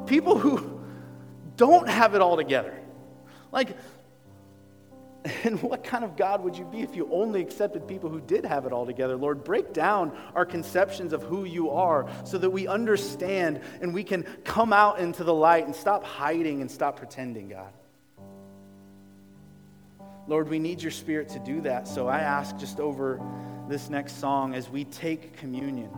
People 0.06 0.38
who 0.38 0.80
don't 1.58 1.90
have 1.90 2.14
it 2.14 2.22
all 2.22 2.38
together. 2.38 2.74
Like, 3.52 3.76
and 5.44 5.60
what 5.60 5.84
kind 5.84 6.02
of 6.02 6.16
God 6.16 6.42
would 6.42 6.56
you 6.56 6.64
be 6.64 6.80
if 6.80 6.96
you 6.96 7.06
only 7.12 7.42
accepted 7.42 7.86
people 7.86 8.08
who 8.08 8.22
did 8.22 8.46
have 8.46 8.64
it 8.64 8.72
all 8.72 8.86
together? 8.86 9.14
Lord, 9.14 9.44
break 9.44 9.74
down 9.74 10.16
our 10.34 10.46
conceptions 10.46 11.12
of 11.12 11.22
who 11.22 11.44
you 11.44 11.68
are 11.68 12.08
so 12.24 12.38
that 12.38 12.48
we 12.48 12.66
understand 12.66 13.60
and 13.82 13.92
we 13.92 14.04
can 14.04 14.22
come 14.42 14.72
out 14.72 15.00
into 15.00 15.22
the 15.22 15.34
light 15.34 15.66
and 15.66 15.76
stop 15.76 16.02
hiding 16.02 16.62
and 16.62 16.70
stop 16.70 16.96
pretending, 16.96 17.50
God. 17.50 17.74
Lord, 20.26 20.48
we 20.48 20.58
need 20.58 20.82
your 20.82 20.90
spirit 20.90 21.28
to 21.30 21.38
do 21.38 21.60
that. 21.62 21.88
So 21.88 22.08
I 22.08 22.20
ask 22.20 22.56
just 22.56 22.78
over 22.80 23.20
this 23.68 23.90
next 23.90 24.18
song 24.18 24.54
as 24.54 24.68
we 24.68 24.84
take 24.84 25.36
communion, 25.36 25.90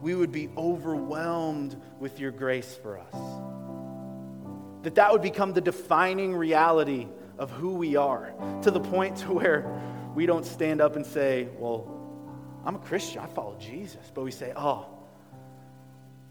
we 0.00 0.14
would 0.14 0.32
be 0.32 0.48
overwhelmed 0.56 1.80
with 1.98 2.20
your 2.20 2.30
grace 2.30 2.78
for 2.82 2.98
us. 2.98 3.14
That 4.82 4.94
that 4.94 5.12
would 5.12 5.22
become 5.22 5.52
the 5.52 5.60
defining 5.60 6.34
reality 6.34 7.06
of 7.38 7.50
who 7.50 7.74
we 7.74 7.96
are 7.96 8.32
to 8.62 8.70
the 8.70 8.80
point 8.80 9.16
to 9.18 9.32
where 9.32 9.82
we 10.14 10.26
don't 10.26 10.44
stand 10.44 10.80
up 10.80 10.96
and 10.96 11.04
say, 11.04 11.48
well, 11.58 11.96
I'm 12.64 12.76
a 12.76 12.80
Christian, 12.80 13.20
I 13.20 13.26
follow 13.26 13.56
Jesus. 13.58 14.10
But 14.14 14.24
we 14.24 14.30
say, 14.30 14.52
oh, 14.56 14.86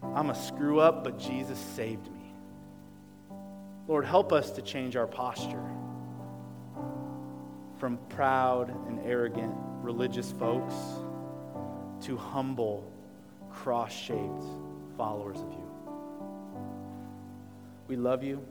I'm 0.02 0.30
a 0.30 0.34
screw 0.34 0.80
up, 0.80 1.04
but 1.04 1.18
Jesus 1.18 1.58
saved 1.58 2.10
me. 2.10 2.34
Lord, 3.88 4.04
help 4.04 4.32
us 4.32 4.52
to 4.52 4.62
change 4.62 4.96
our 4.96 5.06
posture 5.06 5.62
from 7.80 7.96
proud 8.10 8.68
and 8.86 9.00
arrogant 9.06 9.54
religious 9.80 10.32
folks 10.32 10.74
to 12.02 12.16
humble, 12.16 12.92
cross 13.50 13.90
shaped 13.90 14.44
followers 14.98 15.38
of 15.38 15.50
you. 15.50 15.66
We 17.88 17.96
love 17.96 18.22
you. 18.22 18.46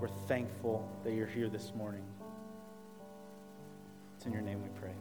We're 0.00 0.08
thankful 0.08 0.88
that 1.04 1.12
you're 1.12 1.26
here 1.26 1.50
this 1.50 1.72
morning. 1.76 2.02
It's 4.16 4.24
in 4.24 4.32
your 4.32 4.42
name 4.42 4.62
we 4.62 4.70
pray. 4.80 4.94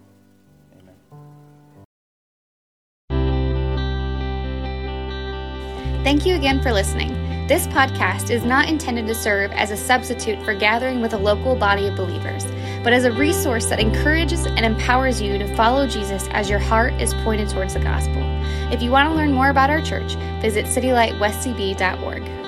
Amen. 0.78 0.96
Thank 6.04 6.26
you 6.26 6.36
again 6.36 6.62
for 6.62 6.74
listening. 6.74 7.31
This 7.52 7.68
podcast 7.68 8.30
is 8.30 8.46
not 8.46 8.70
intended 8.70 9.08
to 9.08 9.14
serve 9.14 9.52
as 9.52 9.72
a 9.72 9.76
substitute 9.76 10.42
for 10.46 10.54
gathering 10.54 11.02
with 11.02 11.12
a 11.12 11.18
local 11.18 11.54
body 11.54 11.86
of 11.86 11.98
believers, 11.98 12.46
but 12.82 12.94
as 12.94 13.04
a 13.04 13.12
resource 13.12 13.66
that 13.66 13.78
encourages 13.78 14.46
and 14.46 14.64
empowers 14.64 15.22
you 15.22 15.38
to 15.38 15.54
follow 15.58 15.86
Jesus 15.86 16.30
as 16.32 16.50
your 16.50 16.60
heart 16.60 16.94
is 16.94 17.14
pointed 17.26 17.50
towards 17.50 17.74
the 17.74 17.82
gospel. 17.82 18.22
If 18.72 18.82
you 18.82 18.90
want 18.90 19.10
to 19.10 19.16
learn 19.16 19.34
more 19.34 19.50
about 19.50 19.70
our 19.70 19.82
church, 19.82 20.14
visit 20.40 20.66
citylightwestcb.org. 20.66 22.41